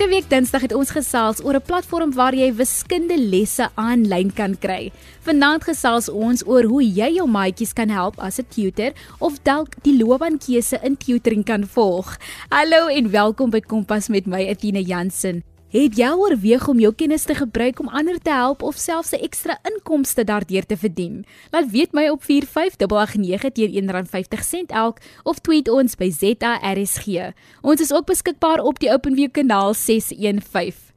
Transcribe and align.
Verlede 0.00 0.16
week 0.16 0.30
Dinsdag 0.32 0.62
het 0.64 0.72
ons 0.72 0.90
gesels 0.96 1.42
oor 1.44 1.58
'n 1.58 1.66
platform 1.68 2.14
waar 2.16 2.32
jy 2.32 2.54
wiskunde 2.56 3.18
lesse 3.20 3.68
aanlyn 3.74 4.32
kan 4.32 4.56
kry. 4.56 4.92
Vanaand 5.26 5.64
gesels 5.64 6.08
ons 6.08 6.42
oor 6.46 6.64
hoe 6.64 6.82
jy 6.82 7.16
jou 7.16 7.28
maatjies 7.28 7.74
kan 7.74 7.90
help 7.90 8.16
as 8.18 8.40
'n 8.40 8.46
tutor 8.48 8.92
of 9.18 9.42
dalk 9.42 9.76
die 9.82 9.98
loopbaankeuse 10.00 10.80
in 10.82 10.96
tutoring 10.96 11.44
kan 11.44 11.66
volg. 11.66 12.16
Hallo 12.48 12.86
en 12.86 13.10
welkom 13.10 13.50
by 13.50 13.60
Kompas 13.60 14.08
met 14.08 14.26
my 14.26 14.48
Athena 14.48 14.80
Jansen. 14.80 15.49
Het 15.70 15.94
jy 15.94 16.08
oorweeg 16.18 16.64
om 16.66 16.80
jou 16.82 16.90
kennis 16.98 17.28
te 17.30 17.34
gebruik 17.38 17.78
om 17.78 17.88
ander 17.94 18.16
te 18.18 18.32
help 18.34 18.64
of 18.66 18.74
selfs 18.74 19.12
'n 19.14 19.22
ekstra 19.22 19.58
inkomste 19.62 20.24
daardeur 20.24 20.66
te 20.66 20.76
verdien? 20.76 21.24
Laat 21.50 21.70
weet 21.70 21.92
my 21.92 22.08
op 22.08 22.24
4589 22.24 23.52
teen 23.52 23.86
R1.50 23.86 24.66
elk 24.66 24.98
of 25.22 25.38
tweet 25.38 25.68
ons 25.68 25.94
by 25.94 26.10
ZARSG. 26.10 27.06
Ons 27.62 27.80
is 27.80 27.92
ook 27.92 28.06
beskikbaar 28.06 28.60
op 28.60 28.78
die 28.78 28.90
OpenView 28.92 29.30
kanaal 29.30 29.74
615. 29.74 30.90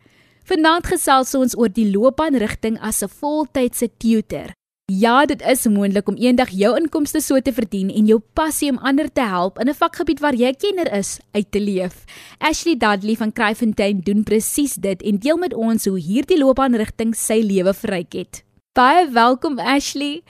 Vanaand 0.44 0.88
gesels 0.88 1.36
ons 1.36 1.58
oor 1.58 1.70
die 1.70 1.92
loopbaanrigting 1.92 2.80
as 2.82 3.04
'n 3.04 3.10
voltydse 3.10 3.90
tutor. 3.98 4.54
Ja, 4.92 5.26
dit 5.26 5.42
is 5.48 5.62
moontlik 5.72 6.10
om 6.12 6.18
eendag 6.20 6.50
jou 6.52 6.74
inkomste 6.76 7.22
so 7.24 7.40
te 7.40 7.54
verdien 7.56 7.88
en 7.88 8.04
jou 8.04 8.18
passie 8.36 8.68
om 8.68 8.82
ander 8.84 9.08
te 9.08 9.24
help 9.24 9.60
in 9.64 9.70
'n 9.70 9.80
vakgebied 9.80 10.20
waar 10.20 10.36
jy 10.36 10.52
kenner 10.52 10.92
is 10.92 11.22
uit 11.32 11.52
te 11.52 11.60
leef. 11.60 12.04
Ashley 12.40 12.76
Dudley 12.76 13.16
van 13.16 13.32
Cryfontein 13.32 14.02
doen 14.04 14.24
presies 14.24 14.76
dit 14.76 15.02
en 15.02 15.20
deel 15.20 15.38
met 15.38 15.54
ons 15.54 15.86
hoe 15.86 16.00
hierdie 16.00 16.38
loopbaanrigting 16.38 17.16
sy 17.16 17.40
lewe 17.40 17.74
verryk 17.74 18.14
het. 18.14 18.44
Baie 18.74 19.08
welkom 19.10 19.60
Ashley. 19.60 20.22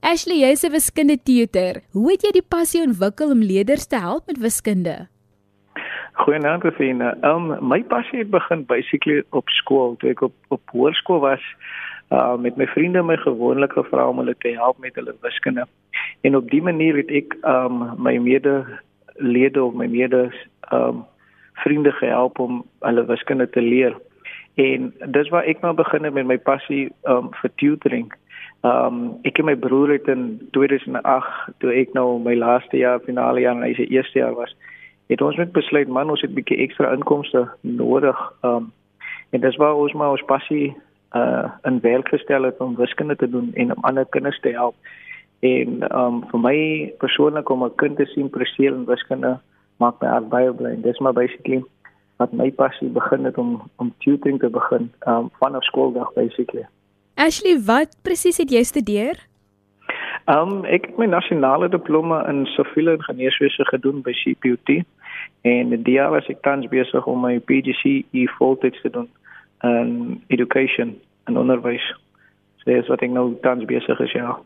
Ashley, 0.00 0.40
jy's 0.40 0.64
'n 0.64 0.72
wiskunde 0.72 1.16
tutor. 1.22 1.80
Hoe 1.92 2.10
het 2.10 2.22
jy 2.22 2.32
die 2.32 2.48
passie 2.48 2.82
ontwikkel 2.82 3.30
om 3.30 3.40
leerders 3.40 3.86
te 3.86 3.96
help 3.96 4.26
met 4.26 4.38
wiskunde? 4.38 5.08
Goeienaand, 6.12 6.62
Rafina. 6.62 7.16
Um 7.24 7.56
my 7.68 7.82
passie 7.82 8.18
het 8.18 8.30
begin 8.30 8.66
basically 8.66 9.22
op 9.30 9.48
skool, 9.48 9.96
toe 9.96 10.10
ek 10.10 10.20
op 10.20 10.34
op 10.48 10.60
hoërskool 10.70 11.20
was 11.20 11.40
uh 12.12 12.36
met 12.36 12.56
my 12.56 12.66
vriende 12.66 13.02
my 13.02 13.16
gewoonlik 13.16 13.72
gevra 13.72 14.08
om 14.08 14.18
hulle 14.18 14.34
te 14.38 14.48
help 14.48 14.78
met 14.78 14.94
hulle 14.94 15.14
wiskunde. 15.20 15.66
En 16.20 16.36
op 16.36 16.50
die 16.50 16.62
manier 16.62 16.96
het 16.96 17.10
ek 17.10 17.36
um 17.48 17.84
my 17.96 18.16
mede 18.18 18.64
lede 19.16 19.62
of 19.64 19.74
my 19.74 19.86
mede 19.86 20.32
um 20.72 21.04
vriende 21.64 21.92
gehelp 21.92 22.38
om 22.38 22.64
hulle 22.80 23.06
wiskunde 23.06 23.48
te 23.50 23.62
leer. 23.62 23.96
En 24.54 24.92
dis 25.06 25.28
waar 25.28 25.48
ek 25.48 25.60
nou 25.60 25.74
begin 25.74 26.04
het 26.04 26.12
met 26.12 26.26
my 26.26 26.38
passie 26.38 26.90
um 27.08 27.30
vir 27.40 27.54
tutoring. 27.56 28.12
Um 28.60 29.16
ek 29.24 29.38
en 29.38 29.48
my 29.48 29.56
broer 29.56 29.96
het 29.96 30.12
in 30.12 30.48
2008 30.52 31.56
toe 31.64 31.72
ek 31.72 31.96
nou 31.96 32.20
my 32.20 32.36
laaste 32.36 32.76
jaar 32.76 33.00
finale 33.08 33.40
jaar 33.40 33.56
en 33.56 33.64
hy 33.64 33.74
se 33.74 33.88
eerste 33.88 34.18
jaar 34.18 34.36
was, 34.36 34.52
het 35.08 35.22
ons 35.24 35.36
net 35.36 35.52
besluit 35.52 35.88
man 35.88 36.10
ons 36.10 36.20
het 36.20 36.30
'n 36.30 36.34
bietjie 36.34 36.60
ekstra 36.60 36.92
inkomste 36.92 37.48
nodig. 37.60 38.18
Um 38.44 38.72
en 39.32 39.40
dis 39.40 39.56
waar 39.56 39.74
ons 39.74 39.92
maar 39.92 40.10
ons 40.10 40.28
passie 40.28 40.74
uh 41.14 41.50
in 41.62 41.80
werk 41.80 42.08
gestel 42.08 42.42
het 42.42 42.58
om 42.58 42.76
wiskunde 42.76 43.16
te 43.16 43.28
doen 43.30 43.50
en 43.54 43.76
om 43.76 43.84
ander 43.84 44.06
kinders 44.06 44.40
te 44.40 44.48
help. 44.48 44.74
En 45.40 45.98
um 45.98 46.22
vir 46.30 46.40
my 46.40 46.58
persoonlik 46.98 47.50
om 47.50 47.64
'n 47.64 47.74
kind 47.74 47.96
te 47.96 48.04
sien 48.04 48.30
presteer 48.30 48.72
in 48.72 48.84
wiskunde 48.84 49.40
maak 49.76 50.00
my 50.00 50.08
hart 50.08 50.28
baie 50.28 50.52
bly. 50.52 50.80
Dis 50.82 50.98
maar 50.98 51.12
basically 51.12 51.64
wat 52.16 52.32
my 52.32 52.50
passie 52.50 52.88
begin 52.88 53.24
het 53.24 53.38
om 53.38 53.62
om 53.76 53.94
tutoring 53.98 54.40
te 54.40 54.48
begin 54.48 54.92
um 55.06 55.30
vanaf 55.40 55.64
skooldag 55.64 56.12
basically. 56.14 56.66
Ashley, 57.14 57.60
wat 57.66 57.96
presies 58.02 58.36
het 58.36 58.50
jy 58.50 58.62
studeer? 58.62 59.16
Um 60.26 60.64
ek 60.64 60.86
het 60.86 60.98
my 60.98 61.06
nasionale 61.06 61.68
diploma 61.68 62.28
in 62.28 62.46
siviele 62.46 62.92
ingenieurswese 62.92 63.64
gedoen 63.64 64.02
by 64.02 64.12
CPUT 64.12 64.84
en 65.42 65.82
die 65.82 65.94
jaar 65.94 66.10
was 66.10 66.28
ek 66.28 66.42
tans 66.42 66.68
besig 66.68 67.06
om 67.06 67.20
my 67.20 67.38
PGCE 67.38 68.28
voltyds 68.38 68.80
te 68.80 68.90
doen 68.90 69.08
in 69.62 70.22
education 70.28 70.96
en 71.24 71.38
onderwys. 71.38 71.84
So 72.62 72.70
dis 72.70 72.88
wat 72.90 73.02
ek 73.02 73.10
nou 73.10 73.32
tans 73.42 73.64
besig 73.64 74.00
is 74.00 74.14
ja. 74.16 74.36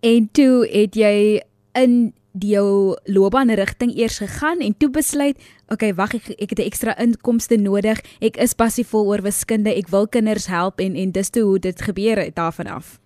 En 0.00 0.28
toe 0.32 0.64
het 0.68 0.96
jy 0.96 1.40
in 1.76 2.12
jou 2.40 2.96
loopbaanrigting 3.10 3.96
eers 3.98 4.20
gegaan 4.22 4.60
en 4.60 4.76
toe 4.78 4.90
besluit, 4.90 5.36
okay, 5.68 5.90
wag 5.94 6.14
ek 6.14 6.30
ek 6.38 6.50
het 6.50 6.60
'n 6.60 6.68
ekstra 6.70 6.96
inkomste 6.98 7.56
nodig. 7.56 8.00
Ek 8.20 8.36
is 8.36 8.54
passievol 8.54 9.06
oor 9.06 9.22
wiskunde. 9.22 9.74
Ek 9.74 9.88
wil 9.88 10.08
kinders 10.08 10.46
help 10.46 10.80
en 10.80 10.94
en 10.94 11.10
dis 11.10 11.30
toe 11.30 11.42
hoe 11.42 11.58
dit 11.58 11.82
gebeur 11.82 12.16
het 12.16 12.34
daarvan 12.34 12.66
af. 12.66 13.00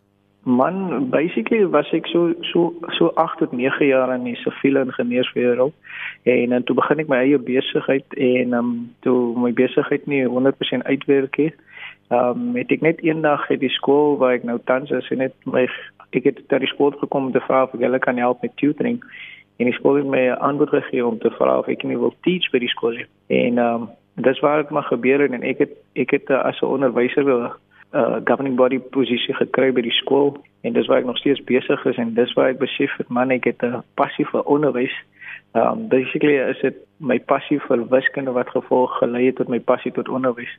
Man, 0.47 1.09
basically 1.09 1.65
was 1.65 1.89
ek 1.97 2.07
so 2.13 2.35
so 2.53 2.75
so 2.99 3.13
8 3.17 3.39
tot 3.39 3.53
9 3.53 3.87
jaar 3.87 4.11
in 4.13 4.27
die 4.29 4.37
siviele 4.37 4.83
ingenieurswêreld 4.85 5.73
en 6.29 6.51
dan 6.53 6.67
toe 6.69 6.77
begin 6.77 7.01
ek 7.01 7.09
my 7.09 7.21
eie 7.25 7.39
besigheid 7.39 8.05
en 8.13 8.53
ehm 8.53 8.59
um, 8.59 8.75
toe 9.07 9.17
my 9.41 9.55
besigheid 9.57 10.05
nie 10.07 10.21
100% 10.29 10.85
uitwerk 10.85 11.41
het. 11.41 11.57
Ehm 12.13 12.45
um, 12.45 12.61
het 12.61 12.77
ek 12.77 12.85
net 12.85 13.01
eendag 13.01 13.49
uit 13.49 13.63
die 13.65 13.73
skool 13.73 14.19
waar 14.21 14.37
ek 14.37 14.45
nou 14.45 14.59
tans 14.69 14.93
is 14.93 15.09
en 15.17 15.25
net 15.25 15.33
my 15.49 15.65
ek 16.13 16.29
het 16.29 16.45
daar 16.53 16.61
die 16.61 16.73
skool 16.75 16.93
gekom 16.93 17.33
om 17.33 17.33
te 17.33 17.45
vra 17.49 17.65
of 17.65 17.73
ek 17.73 17.89
hulle 17.89 18.05
kan 18.05 18.21
help 18.21 18.45
met 18.45 18.57
tutoring. 18.61 19.01
En 19.57 19.71
die 19.71 19.77
skool 19.81 19.97
het 20.03 20.13
my 20.13 20.29
aanbod 20.45 20.77
gegee 20.77 21.07
om 21.07 21.17
te 21.25 21.33
vra 21.41 21.59
of 21.59 21.73
ek 21.73 21.89
nie 21.89 21.97
wil 21.97 22.13
teach 22.21 22.53
by 22.53 22.61
die 22.61 22.73
skool 22.77 23.01
nie. 23.01 23.09
En 23.33 23.59
ehm 23.59 23.89
um, 23.89 23.93
dis 24.15 24.41
waar 24.45 24.61
dit 24.63 24.71
maar 24.71 24.93
gebeur 24.93 25.25
het 25.25 25.33
en 25.33 25.43
ek 25.43 25.59
het 25.59 25.73
ek 25.97 26.11
het 26.21 26.29
uh, 26.31 26.45
as 26.45 26.61
'n 26.61 26.77
onderwyser 26.77 27.25
wil 27.25 27.49
uh, 27.95 28.21
governing 28.25 28.57
body 28.57 28.79
posisie 28.79 29.35
gekry 29.35 29.71
by 29.73 29.85
die 29.87 29.95
skool 30.03 30.35
en 30.67 30.73
dis 30.73 30.87
waar 30.91 31.03
ek 31.03 31.09
nog 31.09 31.19
steeds 31.21 31.43
besig 31.47 31.85
is 31.87 31.99
en 32.01 32.15
dis 32.15 32.33
waar 32.37 32.51
ek 32.53 32.63
besef 32.63 32.95
het 32.99 33.09
man 33.09 33.31
ek 33.31 33.45
het 33.45 33.63
'n 33.63 33.83
passie 33.95 34.27
vir 34.27 34.43
onderwys. 34.43 34.95
Um 35.55 35.89
basically 35.89 36.35
is 36.35 36.61
dit 36.63 36.77
my 36.99 37.19
passie 37.19 37.61
vir 37.61 37.85
wiskunde 37.89 38.33
wat 38.33 38.49
gevolg 38.51 38.99
gelei 38.99 39.27
het 39.27 39.37
tot 39.37 39.49
my 39.49 39.61
passie 39.61 39.93
tot 39.93 40.09
onderwys. 40.09 40.51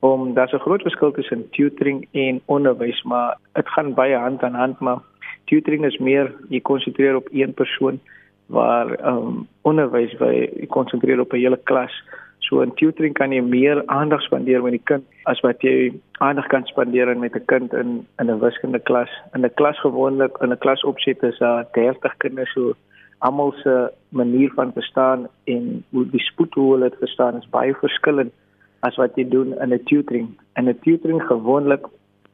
Om 0.00 0.34
daar's 0.34 0.52
'n 0.52 0.64
groot 0.64 0.82
verskil 0.82 1.12
tussen 1.12 1.50
tutoring 1.50 2.08
en 2.12 2.40
onderwys, 2.46 3.02
maar 3.02 3.36
dit 3.54 3.68
gaan 3.68 3.94
baie 3.94 4.16
hand 4.16 4.42
aan 4.42 4.54
hand 4.54 4.80
maar 4.80 5.00
tutoring 5.44 5.84
is 5.84 5.98
meer 5.98 6.32
jy 6.48 6.60
konsentreer 6.60 7.16
op 7.16 7.28
een 7.32 7.54
persoon 7.54 8.00
waar 8.46 8.88
um 9.04 9.48
onderwys 9.62 10.12
jy 10.18 10.66
konsentreer 10.66 11.20
op 11.20 11.32
'n 11.32 11.36
hele 11.36 11.60
klas. 11.64 11.92
So 12.48 12.62
in 12.64 12.72
tutoring 12.80 13.12
kan 13.12 13.32
jy 13.32 13.42
meer 13.44 13.82
aandag 13.92 14.22
spandeer 14.24 14.62
met 14.64 14.72
die 14.72 14.84
kind 14.90 15.04
as 15.28 15.40
wat 15.44 15.60
jy 15.60 15.92
aandag 16.24 16.46
kan 16.48 16.64
spandeer 16.64 17.12
met 17.20 17.36
'n 17.36 17.44
kind 17.44 17.72
in 17.72 18.06
in 18.20 18.30
'n 18.30 18.40
wiskunde 18.40 18.80
klas. 18.80 19.10
In 19.34 19.44
'n 19.44 19.54
klas 19.60 19.78
gewoonlik 19.80 20.32
in 20.40 20.52
'n 20.52 20.58
klas 20.58 20.82
opset 20.84 21.22
is 21.22 21.38
daar 21.38 21.66
30 21.72 22.16
kinders 22.18 22.52
so 22.52 22.74
almal 23.18 23.52
se 23.52 23.90
manier 24.08 24.50
van 24.54 24.72
verstaan 24.72 25.28
en 25.44 25.84
hoe 25.90 26.06
die 26.10 26.20
spoed 26.20 26.54
hoe 26.54 26.72
hulle 26.72 26.88
dit 26.88 26.98
verstaan 26.98 27.36
is 27.36 27.50
baie 27.50 27.74
verskillend 27.74 28.32
as 28.80 28.96
wat 28.96 29.16
jy 29.16 29.28
doen 29.28 29.52
in 29.60 29.72
'n 29.72 29.84
tutoring. 29.84 30.28
In 30.56 30.68
'n 30.68 30.78
tutoring 30.80 31.22
gewoonlik 31.22 31.84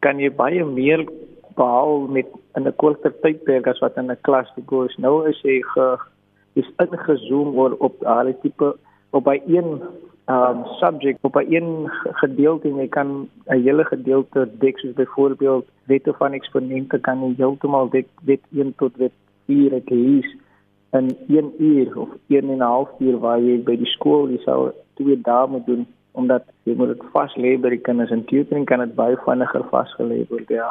kan 0.01 0.19
jy 0.19 0.31
baie 0.31 0.65
meer 0.65 1.05
behaal 1.57 2.07
met 2.07 2.27
in 2.57 2.67
'n 2.67 2.77
korter 2.77 3.13
tydperk 3.23 3.67
as 3.67 3.81
wat 3.81 3.97
in 3.97 4.11
'n 4.11 4.23
klas 4.23 4.49
because 4.55 4.95
nou 5.01 5.29
is 5.29 5.41
jy 5.43 5.61
ge 5.75 5.97
is 6.55 6.71
ingezoom 6.79 7.57
oor 7.59 7.73
op 7.79 8.01
daardie 8.01 8.39
tipe 8.43 8.77
op 9.15 9.25
by 9.25 9.39
een 9.47 9.81
um 10.35 10.63
subject 10.81 11.19
op 11.29 11.33
by 11.37 11.45
een 11.49 11.91
gedeelte 12.21 12.69
jy 12.69 12.89
kan 12.89 13.29
'n 13.47 13.63
hele 13.63 13.85
gedeelte 13.85 14.49
dek 14.59 14.79
soos 14.79 14.95
byvoorbeeld 14.95 15.67
wette 15.87 16.13
van 16.13 16.33
eksponente 16.33 16.99
kan 16.99 17.21
jy 17.21 17.35
heeltemal 17.37 17.91
dek 17.91 18.09
wet 18.25 18.41
1 18.53 18.75
tot 18.77 18.97
wet 18.97 19.13
4 19.47 19.83
lees 19.87 20.29
in 20.93 21.17
1 21.29 21.53
uur 21.59 21.99
of 21.99 22.09
1 22.29 22.51
en 22.51 22.57
'n 22.57 22.61
half 22.61 22.89
uur 22.99 23.19
waar 23.19 23.41
jy 23.41 23.63
by 23.63 23.77
die 23.77 23.93
skool 23.97 24.31
jy 24.31 24.41
sou 24.45 24.73
twee 24.95 25.21
dae 25.21 25.47
moet 25.47 25.67
doen 25.67 25.87
omdat 26.13 26.43
jy 26.63 26.75
moet 26.75 26.89
dit 26.89 27.03
vas 27.13 27.37
lê 27.37 27.61
by 27.61 27.69
die 27.69 27.85
kinders 27.87 28.11
en 28.11 28.25
tutoring 28.25 28.67
kan 28.67 28.79
dit 28.79 28.95
baie 28.95 29.17
vinniger 29.27 29.65
vasgelê 29.71 30.25
word 30.29 30.49
ja 30.49 30.71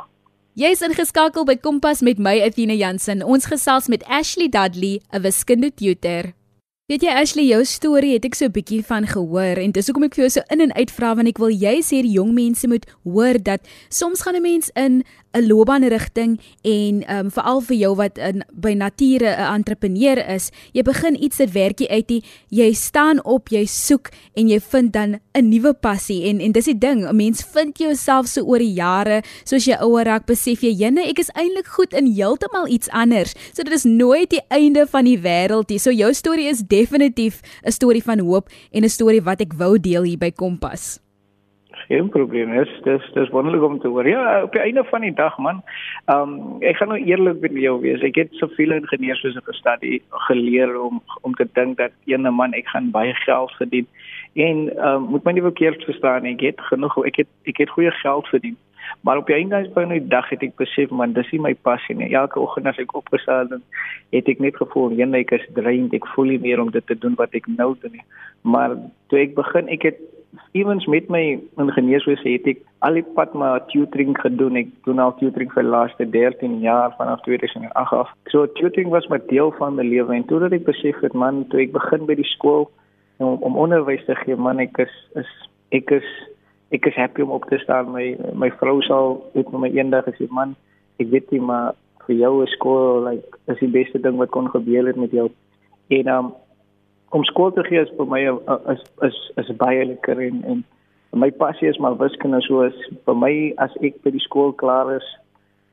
Jy 0.54 0.70
is 0.70 0.82
ingeskakel 0.86 1.46
by 1.46 1.56
Kompas 1.56 2.02
met 2.02 2.20
my 2.20 2.36
Athena 2.46 2.74
Jansen. 2.74 3.24
Ons 3.26 3.48
gesels 3.50 3.88
met 3.90 4.04
Ashley 4.06 4.50
Dudley, 4.50 5.02
'n 5.10 5.22
wiskunde 5.22 5.74
tutor. 5.74 6.43
Weet 6.92 7.06
jy 7.06 7.12
Ashley, 7.16 7.46
jou 7.48 7.62
storie 7.64 8.10
het 8.18 8.26
ek 8.28 8.36
so 8.36 8.44
'n 8.44 8.52
bietjie 8.52 8.82
van 8.84 9.06
gehoor 9.08 9.56
en 9.56 9.72
dis 9.72 9.88
hoekom 9.88 10.04
ek 10.04 10.16
vir 10.16 10.24
jou 10.28 10.32
so 10.36 10.42
in 10.52 10.60
en 10.60 10.74
uit 10.76 10.92
vra 10.92 11.16
want 11.16 11.30
ek 11.32 11.40
wil 11.40 11.48
jy 11.48 11.80
sê 11.80 12.04
die 12.04 12.20
jong 12.20 12.34
mense 12.36 12.68
moet 12.68 12.84
hoor 13.08 13.40
dat 13.40 13.62
soms 13.88 14.20
gaan 14.22 14.36
'n 14.36 14.42
mens 14.42 14.70
in 14.76 15.04
'n 15.34 15.48
loopbaanrigting 15.48 16.40
en 16.62 17.04
ehm 17.04 17.26
um, 17.26 17.32
veral 17.32 17.62
vir 17.62 17.78
jou 17.78 17.96
wat 17.96 18.18
in 18.18 18.44
by 18.54 18.74
nature 18.74 19.26
'n 19.26 19.54
entrepreneur 19.54 20.18
is, 20.30 20.52
jy 20.74 20.82
begin 20.82 21.24
iets 21.24 21.38
dit 21.38 21.52
werkie 21.52 21.90
uit 21.90 22.10
jy, 22.10 22.24
jy 22.50 22.74
staan 22.74 23.24
op, 23.26 23.50
jy 23.50 23.66
soek 23.66 24.10
en 24.34 24.48
jy 24.48 24.60
vind 24.60 24.94
dan 24.94 25.20
'n 25.34 25.50
nuwe 25.50 25.74
passie 25.74 26.24
en 26.30 26.40
en 26.40 26.52
dis 26.52 26.66
die 26.66 26.78
ding, 26.78 27.06
'n 27.06 27.16
mens 27.16 27.44
vind 27.54 27.78
jouself 27.78 28.28
so 28.28 28.42
oor 28.42 28.60
die 28.60 28.74
jare, 28.74 29.24
soos 29.44 29.66
jy 29.66 29.78
ouer 29.82 30.06
raak, 30.06 30.26
besef 30.26 30.62
jy, 30.62 30.72
jene, 30.72 31.02
ek 31.02 31.20
is 31.20 31.32
eintlik 31.34 31.68
goed 31.68 31.94
in 31.94 32.14
heeltemal 32.14 32.68
iets 32.68 32.90
anders. 32.90 33.34
So 33.54 33.64
dit 33.64 33.74
is 33.74 33.84
nooit 33.84 34.30
die 34.30 34.46
einde 34.50 34.86
van 34.88 35.06
die 35.06 35.18
wêreld 35.18 35.70
nie. 35.70 35.80
So 35.80 35.92
jou 35.92 36.14
storie 36.14 36.48
is 36.48 36.62
definitief 36.62 37.42
'n 37.66 37.72
storie 37.72 38.04
van 38.04 38.20
hoop 38.20 38.50
en 38.72 38.84
'n 38.84 38.90
storie 38.90 39.22
wat 39.22 39.42
ek 39.42 39.54
wou 39.54 39.80
deel 39.80 40.04
hier 40.04 40.18
by 40.18 40.32
Kompas 40.32 41.00
geen 41.94 42.10
probleem 42.10 42.54
is. 42.62 42.72
Dis 42.84 43.06
dis 43.14 43.30
wonderlik 43.30 43.64
om 43.64 43.80
te 43.80 43.88
hoor. 43.88 44.08
Ja, 44.08 44.44
op 44.44 44.52
die 44.52 44.62
einde 44.62 44.84
van 44.90 45.06
die 45.06 45.14
dag 45.14 45.38
man, 45.38 45.62
ehm 46.06 46.34
um, 46.34 46.62
ek 46.62 46.82
gaan 46.82 46.92
nou 46.94 47.02
eerlik 47.02 47.40
met 47.46 47.60
jou 47.66 47.78
wees. 47.82 48.02
Ek 48.02 48.18
het 48.22 48.34
soveel 48.42 48.74
ingenieurswese 48.80 49.46
gestudie 49.46 50.02
geleer 50.28 50.74
om 50.82 51.02
om 51.22 51.38
te 51.38 51.48
dink 51.54 51.78
dat 51.78 51.94
ene 52.06 52.32
man 52.32 52.58
ek 52.58 52.74
gaan 52.74 52.92
baie 52.92 53.14
geld 53.26 53.52
verdien 53.62 53.88
En 54.34 54.78
ehm 54.78 54.94
um, 54.96 55.02
moet 55.02 55.24
my 55.24 55.32
nie 55.32 55.42
verkeerd 55.42 55.84
verstaan 55.84 56.24
nie. 56.26 56.34
Ek 56.34 56.42
het 56.42 56.62
genoeg 56.70 56.96
ek 57.06 57.16
het 57.22 57.28
ek 57.50 57.58
het 57.62 57.70
goeie 57.70 57.92
geld 57.92 58.28
verdien. 58.28 58.58
Maar 59.02 59.18
op 59.18 59.28
die 59.28 59.36
einde 59.36 59.70
van 59.74 59.90
die 59.94 60.08
dag 60.08 60.30
het 60.30 60.42
ek 60.42 60.56
besef 60.58 60.90
man, 60.90 61.14
dis 61.14 61.30
nie 61.32 61.42
my 61.42 61.54
passie 61.56 61.96
nie. 61.96 62.10
Elke 62.14 62.40
oggend 62.40 62.68
as 62.68 62.80
ek 62.82 62.96
opgestaan 62.98 63.52
het, 63.54 63.62
het 64.10 64.28
ek 64.28 64.40
net 64.40 64.58
gevoel, 64.58 64.92
"Jene, 64.92 65.18
ek 65.18 65.32
is 65.32 65.46
dreigend. 65.54 65.94
Ek 65.94 66.08
voel 66.08 66.26
nie 66.26 66.40
meer 66.40 66.62
om 66.62 66.72
dit 66.72 66.88
te 66.88 66.98
doen 66.98 67.16
wat 67.16 67.34
ek 67.34 67.48
nou 67.48 67.76
doen 67.82 67.92
nie." 67.92 68.06
Maar 68.42 68.76
toe 69.08 69.20
ek 69.20 69.36
begin, 69.36 69.68
ek 69.68 69.82
het 69.82 70.00
ewens 70.52 70.86
met 70.86 71.10
my 71.10 71.40
ingenieurswese 71.62 72.30
het 72.30 72.48
ek 72.50 72.62
al 72.86 72.98
die 72.98 73.06
pad 73.16 73.34
maar 73.38 73.64
tutoring 73.72 74.16
gedoen. 74.20 74.58
Ek 74.60 74.72
doen 74.88 75.02
al 75.02 75.16
tutoring 75.20 75.52
vir 75.54 75.66
die 75.66 75.74
laaste 75.74 76.08
13 76.16 76.60
jaar 76.64 76.94
vanaf 76.98 77.22
2008 77.28 77.98
af. 78.00 78.12
So 78.34 78.46
tutoring 78.60 78.92
was 78.94 79.08
my 79.10 79.20
deel 79.30 79.54
van 79.60 79.78
my 79.78 79.86
lewe 79.88 80.16
en 80.16 80.26
toe 80.30 80.42
dat 80.44 80.56
ek 80.56 80.66
besef 80.70 81.00
het 81.06 81.14
man, 81.14 81.46
toe 81.50 81.64
ek 81.64 81.74
begin 81.76 82.06
by 82.10 82.18
die 82.20 82.30
skool 82.34 82.70
om, 83.22 83.40
om 83.46 83.58
onderwys 83.66 84.06
te 84.08 84.18
gee, 84.24 84.36
man, 84.36 84.62
ek 84.64 84.78
is 84.86 84.94
is 85.20 85.32
ek 85.74 85.94
is 86.00 86.10
ek 86.74 86.90
is 86.90 86.98
happy 86.98 87.22
om 87.26 87.34
op 87.38 87.46
te 87.50 87.62
staan. 87.62 87.94
My 87.94 88.14
my 88.34 88.52
vrou 88.60 88.82
sal 88.86 89.20
het 89.38 89.50
my 89.54 89.70
eendag 89.74 90.10
gesê, 90.10 90.30
man, 90.30 90.58
ek 91.02 91.14
weet 91.14 91.32
nie 91.34 91.42
maar 91.42 91.74
vir 92.08 92.18
jou 92.20 92.34
is 92.44 92.54
skool 92.58 93.04
like 93.06 93.40
is 93.52 93.60
die 93.62 93.72
beste 93.72 94.02
ding 94.02 94.18
wat 94.20 94.34
kon 94.34 94.50
gebeur 94.52 94.90
het 94.90 95.00
met 95.00 95.14
jou. 95.16 95.30
En 95.94 96.10
um, 96.10 96.34
om 97.14 97.24
skool 97.24 97.52
te 97.54 97.64
gee 97.64 97.82
is 97.82 97.92
vir 97.98 98.08
my 98.10 98.22
is 98.74 98.86
is 99.08 99.18
is 99.42 99.52
baie 99.58 99.86
lekker 99.86 100.22
en 100.28 100.44
en 100.54 100.64
my 101.24 101.30
passie 101.42 101.70
is 101.70 101.78
maar 101.78 101.98
wiskunde 101.98 102.42
so 102.42 102.64
is 102.68 102.80
vir 103.06 103.18
my 103.24 103.34
as 103.66 103.76
ek 103.90 104.00
by 104.06 104.14
die 104.16 104.24
skool 104.28 104.56
klaar 104.62 104.90
is 104.96 105.10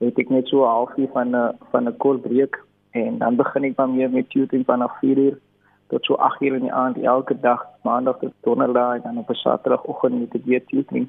het 0.05 0.19
ek 0.19 0.33
net 0.37 0.49
so 0.49 0.65
'n 0.65 0.75
halfuur 0.75 1.09
van 1.15 1.37
'n 1.37 1.57
van 1.73 1.89
'n 1.89 1.97
kort 2.05 2.23
breek 2.23 2.61
en 3.03 3.19
dan 3.19 3.37
begin 3.37 3.65
ek 3.65 3.77
dan 3.77 3.97
weer 3.97 4.11
met 4.11 4.31
tutoring 4.31 4.67
vanaf 4.67 4.93
4uur 5.05 5.39
tot 5.91 6.05
so 6.05 6.17
8uur 6.17 6.55
in 6.55 6.67
die 6.69 6.73
aand 6.73 7.03
elke 7.03 7.35
dag 7.41 7.65
maandag 7.83 8.19
tot 8.19 8.33
donderdag 8.41 8.95
en 8.95 9.03
dan 9.03 9.19
op 9.19 9.31
'n 9.31 9.35
saterdagoggend 9.35 10.21
met 10.21 10.31
die 10.31 10.43
weer 10.45 10.65
tutoring. 10.65 11.09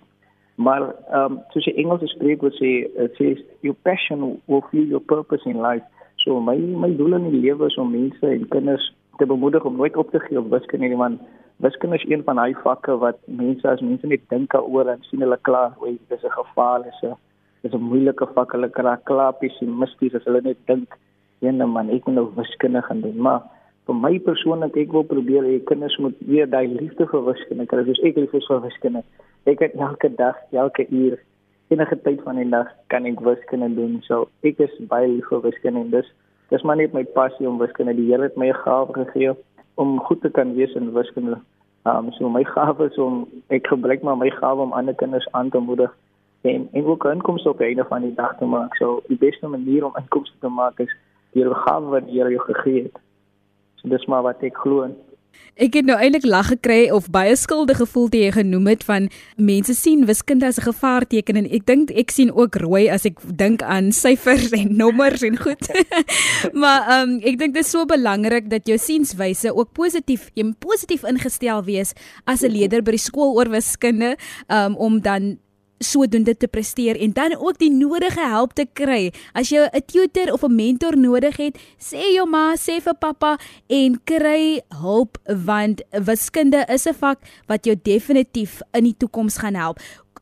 Maar 0.56 0.82
ehm 1.12 1.32
um, 1.32 1.40
soos 1.50 1.66
die 1.66 1.74
Engelse 1.74 2.08
spreekwoord 2.08 2.56
sê 2.56 2.72
it 3.04 3.16
says 3.16 3.44
your 3.60 3.78
passion 3.82 4.42
will 4.46 4.64
fuel 4.70 4.86
your 4.86 5.04
purpose 5.04 5.50
in 5.50 5.62
life. 5.62 5.86
So 6.16 6.40
my 6.40 6.58
my 6.58 6.96
doel 6.96 7.14
in 7.14 7.30
die 7.30 7.40
lewe 7.40 7.66
is 7.66 7.78
om 7.78 7.92
mense 7.92 8.28
en 8.28 8.48
kinders 8.48 8.94
te 9.18 9.26
bemoedig 9.26 9.66
om 9.66 9.76
nooit 9.76 9.98
op 9.98 10.12
te 10.12 10.20
gee 10.20 10.40
op 10.40 10.50
wiskunde 10.50 10.88
nie 10.88 10.98
want 10.98 11.22
wiskunde 11.58 11.96
is 11.96 12.10
een 12.10 12.24
van 12.24 12.36
daai 12.36 12.54
vakke 12.64 12.98
wat 12.98 13.18
mense 13.26 13.68
as 13.70 13.82
mense 13.82 14.08
net 14.08 14.24
dink 14.30 14.52
daaroor 14.52 14.90
en 14.94 15.04
sien 15.10 15.22
hulle 15.26 15.38
klaar 15.42 15.72
hoe 15.78 15.92
dit 15.92 16.18
is 16.18 16.24
'n 16.24 16.38
gevaar 16.40 16.88
is 16.88 17.02
'n 17.04 17.16
is 17.64 17.74
'n 17.74 17.88
moeilike 17.92 18.26
vak 18.36 18.52
hulle 18.52 18.70
kraak 18.70 19.04
klaar 19.06 19.34
pessimisties 19.34 20.16
as 20.16 20.26
hulle 20.26 20.42
net 20.42 20.58
dink 20.68 20.98
ene 21.42 21.66
man 21.66 21.90
ek 21.90 22.06
moet 22.06 22.16
nou 22.16 22.28
wiskunde 22.36 22.82
gaan 22.82 23.02
doen. 23.02 23.18
Maar 23.18 23.42
vir 23.86 23.96
my 23.96 24.14
persoonlik 24.20 24.78
ek 24.78 24.94
wil 24.96 25.04
probeer 25.04 25.44
hê 25.44 25.58
kinders 25.72 25.98
moet 25.98 26.18
weer 26.32 26.50
daai 26.50 26.68
liefde 26.68 27.08
vir 27.12 27.26
wiskunde 27.26 27.66
kry 27.66 27.84
soos 27.86 28.04
ek 28.10 28.18
lief 28.22 28.34
is 28.34 28.48
vir 28.52 28.62
wiskunde. 28.66 29.04
Ek 29.46 29.60
het 29.60 29.74
elke 29.88 30.10
dag 30.16 30.38
elke 30.52 30.86
uur 30.90 31.18
enige 31.74 31.98
tyd 32.06 32.22
van 32.28 32.36
die 32.36 32.50
dag 32.50 32.68
kan 32.94 33.06
ek 33.06 33.24
wiskunde 33.26 33.70
doen. 33.76 34.00
So 34.08 34.28
ek 34.44 34.60
is 34.60 34.74
baie 34.94 35.08
lief 35.08 35.30
vir 35.30 35.42
wiskunde 35.48 35.86
en 35.86 35.92
dis 35.98 36.12
dis 36.52 36.64
maar 36.68 36.76
net 36.76 36.94
my 36.94 37.04
passie 37.16 37.48
om 37.48 37.60
wiskunde. 37.62 37.96
Die 37.96 38.10
Here 38.12 38.24
het 38.28 38.36
my 38.36 38.50
'n 38.52 38.62
gawe 38.64 38.94
gegee 38.94 39.32
om 39.76 40.00
goed 40.00 40.22
te 40.22 40.30
kan 40.30 40.56
wees 40.56 40.74
in 40.76 40.94
wiskunde. 40.94 41.40
Um, 41.86 42.12
so 42.12 42.30
my 42.30 42.44
gawe 42.56 42.90
is 42.90 42.98
om 42.98 43.28
ek 43.48 43.68
gebruik 43.68 44.02
maar 44.02 44.18
my 44.18 44.30
gawe 44.30 44.62
om 44.62 44.74
ander 44.74 44.96
kinders 44.96 45.32
aan 45.32 45.50
te 45.50 45.60
moedig 45.60 45.96
en 46.42 46.68
en 46.72 46.86
ook 46.86 47.06
inkomste 47.06 47.50
op 47.50 47.60
einde 47.60 47.86
van 47.86 48.02
die 48.02 48.14
dag 48.14 48.38
te 48.38 48.46
maak. 48.46 48.76
So 48.76 49.02
die 49.08 49.18
beste 49.18 49.48
manier 49.48 49.86
om 49.86 49.96
inkomste 49.96 50.38
te 50.40 50.48
maak 50.48 50.80
is 50.80 50.96
deur 51.32 51.54
die 51.54 51.62
gawe 51.64 51.86
wat 51.90 52.06
die 52.06 52.20
Here 52.20 52.30
jou 52.30 52.44
gegee 52.54 52.84
het. 52.84 53.00
So 53.76 53.90
dis 53.90 54.06
maar 54.06 54.22
wat 54.22 54.42
ek 54.42 54.58
glo. 54.58 54.90
Ek 55.62 55.76
het 55.76 55.86
nou 55.86 55.98
eintlik 56.00 56.26
lag 56.26 56.48
gekry 56.48 56.90
of 56.90 57.10
baie 57.12 57.36
skuldig 57.36 57.78
gevoel 57.78 58.08
toe 58.10 58.22
jy 58.22 58.32
genoem 58.34 58.70
het 58.72 58.86
van 58.88 59.10
mense 59.36 59.76
sien 59.78 60.06
wiskunde 60.08 60.48
as 60.48 60.58
'n 60.58 60.68
gevaarteken 60.72 61.36
en 61.36 61.48
ek 61.52 61.66
dink 61.66 61.92
ek 61.92 62.12
sien 62.12 62.32
ook 62.32 62.56
rooi 62.56 62.90
as 62.90 63.06
ek 63.06 63.20
dink 63.36 63.62
aan 63.62 63.92
syfers 63.92 64.52
en 64.52 64.76
nommers 64.76 65.22
en 65.22 65.38
goed. 65.38 65.62
maar 66.62 66.82
ehm 66.88 67.10
um, 67.10 67.20
ek 67.20 67.38
dink 67.38 67.54
dit 67.54 67.64
is 67.66 67.72
so 67.72 67.86
belangrik 67.86 68.50
dat 68.50 68.66
jou 68.66 68.78
sienswyse 68.78 69.54
ook 69.54 69.74
positief 69.74 70.32
en 70.36 70.56
positief 70.58 71.04
ingestel 71.04 71.64
wees 71.64 71.94
as 72.26 72.42
'n 72.44 72.52
leier 72.52 72.82
by 72.82 72.92
die 72.92 73.06
skool 73.10 73.36
oor 73.36 73.50
wiskunde 73.50 74.18
um, 74.48 74.76
om 74.76 75.02
dan 75.02 75.38
sodoende 75.82 76.36
te 76.38 76.48
presteer 76.48 77.00
en 77.02 77.14
dan 77.18 77.36
ook 77.36 77.58
die 77.60 77.72
nodige 77.74 78.24
hulp 78.30 78.54
te 78.58 78.66
kry. 78.74 79.12
As 79.34 79.50
jy 79.50 79.68
'n 79.68 79.86
tutor 79.86 80.34
of 80.34 80.44
'n 80.44 80.56
mentor 80.56 80.98
nodig 80.98 81.38
het, 81.38 81.58
sê 81.78 82.14
jou 82.16 82.28
ma, 82.30 82.56
sê 82.56 82.82
vir 82.82 82.96
pappa 82.96 83.38
en 83.68 84.00
kry 84.06 84.62
hulp 84.82 85.18
want 85.28 85.82
wiskunde 85.92 86.66
is 86.70 86.88
'n 86.88 86.94
vak 86.94 87.20
wat 87.48 87.66
jou 87.66 87.76
definitief 87.76 88.62
in 88.74 88.84
die 88.84 88.98
toekoms 88.98 89.38
gaan 89.38 89.56
help. 89.56 89.80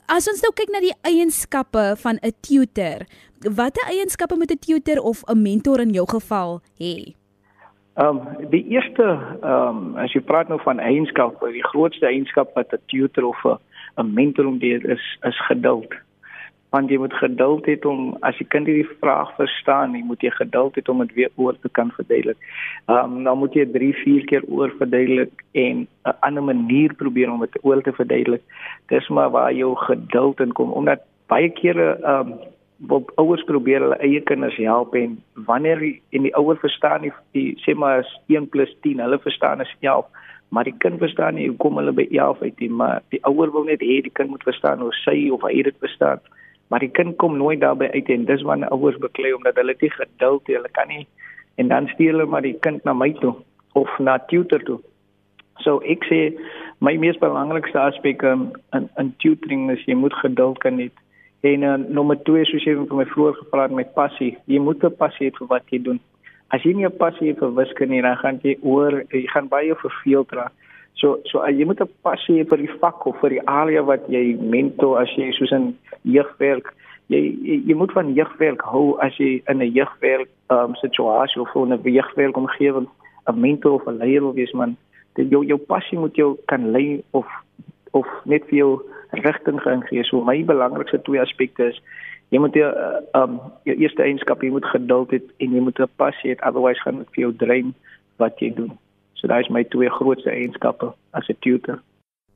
As 0.08 0.28
ons 0.28 0.42
nou 0.42 0.52
kyk 0.54 0.72
na 0.72 0.80
die 0.80 0.96
eienskappe 1.04 1.96
van 1.98 2.20
'n 2.24 2.34
tutor, 2.42 3.06
watter 3.46 3.84
eienskappe 3.88 4.36
moet 4.36 4.52
'n 4.52 4.60
tutor 4.60 5.02
of 5.02 5.24
'n 5.28 5.42
mentor 5.42 5.80
in 5.80 5.94
jou 5.94 6.06
geval 6.08 6.62
hê? 6.80 7.19
Ehm 8.00 8.18
um, 8.18 8.50
die 8.50 8.64
eerste 8.68 9.06
ehm 9.44 9.78
um, 9.78 9.96
as 10.00 10.14
jy 10.16 10.22
praat 10.24 10.48
nou 10.48 10.58
van 10.64 10.80
eienskappe, 10.80 11.50
die 11.52 11.66
grootste 11.72 12.06
eienskap 12.08 12.54
wat 12.56 12.72
'n 12.72 12.86
tutor 12.92 13.26
of 13.28 13.42
'n 13.46 14.14
mentor 14.20 14.46
om 14.46 14.60
dit 14.60 14.86
is 14.86 15.04
is 15.30 15.40
geduld. 15.48 15.92
Want 16.70 16.90
jy 16.90 16.98
moet 16.98 17.14
geduld 17.14 17.66
hê 17.68 17.76
om 17.86 18.16
as 18.22 18.38
jy 18.40 18.46
kind 18.48 18.68
hierdie 18.68 18.96
vraag 19.02 19.36
verstaan, 19.36 19.96
jy 19.96 20.04
moet 20.04 20.22
jy 20.22 20.32
geduld 20.32 20.78
hê 20.78 20.82
om 20.88 21.00
dit 21.00 21.14
weer 21.14 21.32
oor 21.36 21.60
te 21.60 21.70
kan 21.70 21.92
verduidelik. 21.92 22.38
Ehm 22.88 23.18
um, 23.18 23.24
dan 23.24 23.38
moet 23.38 23.54
jy 23.54 23.66
3, 23.66 23.94
4 24.04 24.26
keer 24.26 24.44
oor 24.48 24.72
verduidelik 24.78 25.44
en 25.52 25.88
'n 26.06 26.16
ander 26.20 26.44
manier 26.44 26.94
probeer 26.94 27.32
om 27.32 27.40
dit 27.40 27.60
oor 27.64 27.82
te 27.82 27.92
verduidelik. 27.92 28.44
Dis 28.88 29.08
maar 29.10 29.30
waar 29.30 29.54
jou 29.54 29.76
geduld 29.76 30.40
in 30.40 30.54
kom 30.54 30.72
omdat 30.72 31.00
baie 31.28 31.50
kere 31.50 32.00
ehm 32.00 32.32
um, 32.32 32.40
wat 32.88 33.12
ouers 33.20 33.44
probeer 33.44 33.84
hulle 33.84 34.00
eie 34.00 34.22
kinders 34.22 34.56
help 34.56 34.96
en 34.96 35.18
wanneer 35.50 35.82
in 36.16 36.24
die 36.24 36.36
ouer 36.36 36.58
verstaan 36.62 37.02
die, 37.02 37.12
die 37.36 37.58
sê 37.66 37.76
maar 37.76 38.06
as 38.06 38.12
1 38.28 38.48
+ 38.50 38.82
10, 38.82 39.00
hulle 39.04 39.20
verstaan 39.20 39.60
as 39.62 39.76
11 39.82 40.06
maar 40.50 40.64
die 40.64 40.78
kind 40.78 40.98
verstaan 41.00 41.36
nie 41.36 41.48
hoekom 41.48 41.78
hulle 41.78 41.92
by 41.94 42.08
11 42.10 42.42
uit 42.42 42.60
nie, 42.60 42.70
maar 42.70 43.02
die 43.14 43.22
ouer 43.30 43.52
wil 43.54 43.68
net 43.68 43.84
hê 43.86 44.00
die 44.02 44.14
kind 44.18 44.30
moet 44.34 44.46
verstaan 44.48 44.82
hoe 44.82 44.94
sy 45.04 45.30
of 45.34 45.44
hy 45.46 45.62
dit 45.68 45.76
verstaan. 45.84 46.22
Maar 46.70 46.80
die 46.86 46.94
kind 46.94 47.18
kom 47.22 47.38
nooit 47.38 47.62
daarby 47.62 47.90
uit 47.94 48.10
en 48.10 48.26
dis 48.26 48.46
wanneer 48.46 48.74
ouers 48.74 48.98
beklei 49.02 49.34
omdat 49.34 49.58
hulle 49.62 49.76
nie 49.80 49.92
geduld 49.94 50.48
het, 50.48 50.56
hulle 50.56 50.72
kan 50.74 50.90
nie 50.90 51.06
en 51.62 51.68
dan 51.68 51.90
stuur 51.94 52.14
hulle 52.14 52.26
maar 52.26 52.46
die 52.46 52.58
kind 52.66 52.84
na 52.86 52.94
my 52.94 53.12
toe 53.22 53.36
of 53.78 53.90
na 54.00 54.18
tutor 54.32 54.64
toe. 54.66 54.80
So 55.62 55.82
ek 55.86 56.06
sê 56.10 56.22
my 56.82 56.96
mees 56.98 57.20
belangrikste 57.22 57.80
aspek 57.80 58.24
in 58.24 58.50
in 58.74 59.14
tutoring 59.22 59.70
is 59.72 59.86
jy 59.86 59.98
moet 59.98 60.16
geduld 60.24 60.62
kan 60.66 60.80
hê. 60.82 60.90
En 61.42 61.64
uh, 61.64 61.76
nommer 61.88 62.18
2 62.24 62.46
soos 62.46 62.64
jy 62.64 62.76
vir 62.76 62.96
my 62.96 63.06
vroeër 63.06 63.34
gevra 63.34 63.64
het 63.64 63.72
met 63.72 63.94
passie, 63.94 64.38
jy 64.46 64.60
moet 64.60 64.84
'n 64.84 64.96
passie 64.98 65.30
hê 65.30 65.38
vir 65.38 65.48
wat 65.48 65.64
jy 65.72 65.80
doen 65.80 66.00
as 66.50 66.64
jy 66.66 66.74
nie 66.74 66.86
'n 66.86 66.98
passie 66.98 67.34
vir 67.34 67.56
wiskunde 67.56 67.96
het, 67.96 68.04
dan 68.04 68.18
gaan 68.18 68.40
jy 68.44 68.58
oor 68.62 69.04
jy 69.14 69.28
gaan 69.28 69.48
baie 69.48 69.76
verveeld 69.76 70.32
raak. 70.32 70.54
So 70.94 71.20
so 71.24 71.46
jy 71.46 71.66
moet 71.66 71.82
'n 71.82 71.90
passie 72.02 72.42
hê 72.42 72.48
vir 72.50 72.58
die 72.58 72.78
vak 72.82 73.06
of 73.06 73.20
vir 73.22 73.30
die 73.30 73.46
area 73.48 73.84
wat 73.84 74.10
jy 74.10 74.36
mentor 74.40 75.00
as 75.02 75.10
jy 75.16 75.32
soos 75.32 75.52
'n 75.52 75.78
jeugwerk 76.04 76.74
jy, 77.08 77.22
jy 77.42 77.56
jy 77.68 77.76
moet 77.76 77.92
van 77.92 78.14
jeugwerk 78.14 78.62
hou 78.62 78.98
as 79.00 79.16
jy 79.18 79.42
in 79.48 79.62
'n 79.62 79.74
jeugwerk 79.74 80.30
um, 80.50 80.76
situasie 80.76 81.42
of 81.42 81.56
'n 81.56 81.82
jeugwerk 81.84 82.38
omgewing 82.38 82.88
'n 83.28 83.40
mentor 83.40 83.74
of 83.74 83.88
'n 83.88 83.98
leier 83.98 84.22
wil 84.22 84.34
wees 84.34 84.54
man. 84.54 84.78
Dit 85.16 85.30
jou 85.30 85.46
jou 85.46 85.58
passie 85.58 86.00
moet 86.00 86.16
jou 86.16 86.38
kan 86.46 86.72
lei 86.72 87.04
of 87.12 87.28
of 87.92 88.08
net 88.26 88.44
vir 88.50 88.58
jou 88.58 88.82
rigting 89.12 89.62
gaan 89.62 89.84
gee. 89.88 90.04
So 90.04 90.24
my 90.24 90.44
belangrikste 90.46 91.02
twee 91.02 91.22
aspekte 91.22 91.70
is 91.72 91.82
jy 92.30 92.40
moet 92.40 92.56
jy 92.58 92.68
uh, 92.68 93.02
um 93.18 93.40
jou 93.68 93.76
eerste 93.78 94.06
eienskap 94.06 94.44
jy 94.46 94.52
moet 94.54 94.68
geduld 94.70 95.14
hê 95.16 95.22
en 95.42 95.56
jy 95.56 95.62
moet 95.66 95.80
'n 95.80 95.90
passie 95.98 96.34
hê 96.34 96.38
otherwise 96.46 96.82
gaan 96.86 97.02
dit 97.02 97.10
vir 97.16 97.22
jou 97.22 97.34
drein 97.34 97.74
wat 98.18 98.40
jy 98.40 98.54
doen. 98.54 98.78
So 99.14 99.28
daai 99.28 99.42
is 99.42 99.50
my 99.50 99.64
twee 99.64 99.90
grootste 99.90 100.30
eienskappe 100.30 100.94
as 101.14 101.30
'n 101.30 101.38
tutor. 101.42 101.82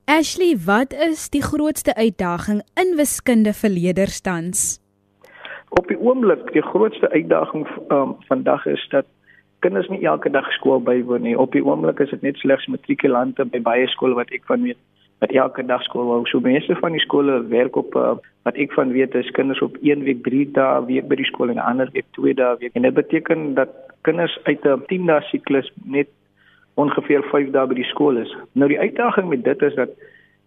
Ashley, 0.06 0.58
wat 0.66 0.94
is 0.94 1.30
die 1.30 1.42
grootste 1.42 1.96
uitdaging 1.96 2.62
in 2.76 2.98
wiskunde 2.98 3.54
vir 3.54 3.70
leerderstands? 3.70 4.80
Op 5.70 5.88
die 5.88 5.98
oomblik, 5.98 6.52
die 6.54 6.62
grootste 6.62 7.10
uitdaging 7.10 7.68
um 7.90 8.16
vandag 8.28 8.66
is 8.66 8.88
dat 8.90 9.06
kinders 9.60 9.88
nie 9.88 10.04
elke 10.04 10.30
dag 10.30 10.52
skool 10.52 10.82
bywoon 10.82 11.22
nie. 11.22 11.38
Op 11.40 11.52
die 11.52 11.64
oomblik 11.64 12.00
is 12.00 12.10
dit 12.10 12.22
net 12.22 12.38
slegs 12.38 12.68
matrikulante 12.68 13.46
by 13.46 13.62
baie 13.62 13.88
skole 13.88 14.16
wat 14.16 14.32
ek 14.32 14.44
van 14.46 14.62
weet 14.62 14.78
wat 14.78 15.03
elke 15.32 15.66
dag 15.66 15.84
skool 15.84 16.12
hou. 16.12 16.26
So 16.26 16.40
meeste 16.40 16.76
van 16.76 16.92
die 16.92 17.02
skole 17.02 17.42
werk 17.48 17.76
op 17.76 17.96
uh, 17.96 18.16
wat 18.44 18.58
ek 18.60 18.74
van 18.74 18.92
weet 18.92 19.16
is 19.16 19.32
kinders 19.32 19.62
op 19.62 19.78
1 19.82 20.04
week 20.04 20.24
3 20.24 20.46
dae 20.56 20.86
week 20.86 21.08
by 21.08 21.16
die 21.20 21.30
skool 21.30 21.54
en 21.54 21.62
ander 21.62 21.90
week 21.94 22.10
2 22.18 22.34
dae 22.40 22.58
week. 22.60 22.74
En 22.74 22.88
dit 22.88 22.94
beteken 22.94 23.54
dat 23.60 23.70
kinders 24.02 24.38
uit 24.44 24.66
'n 24.66 24.84
10 24.88 25.06
dae 25.06 25.22
siklus 25.30 25.72
net 25.86 26.10
ongeveer 26.76 27.24
5 27.32 27.52
dae 27.52 27.68
by 27.68 27.76
die 27.76 27.92
skool 27.92 28.18
is. 28.18 28.36
Nou 28.54 28.68
die 28.68 28.80
uitdaging 28.80 29.30
met 29.30 29.44
dit 29.44 29.62
is 29.62 29.76
dat 29.76 29.90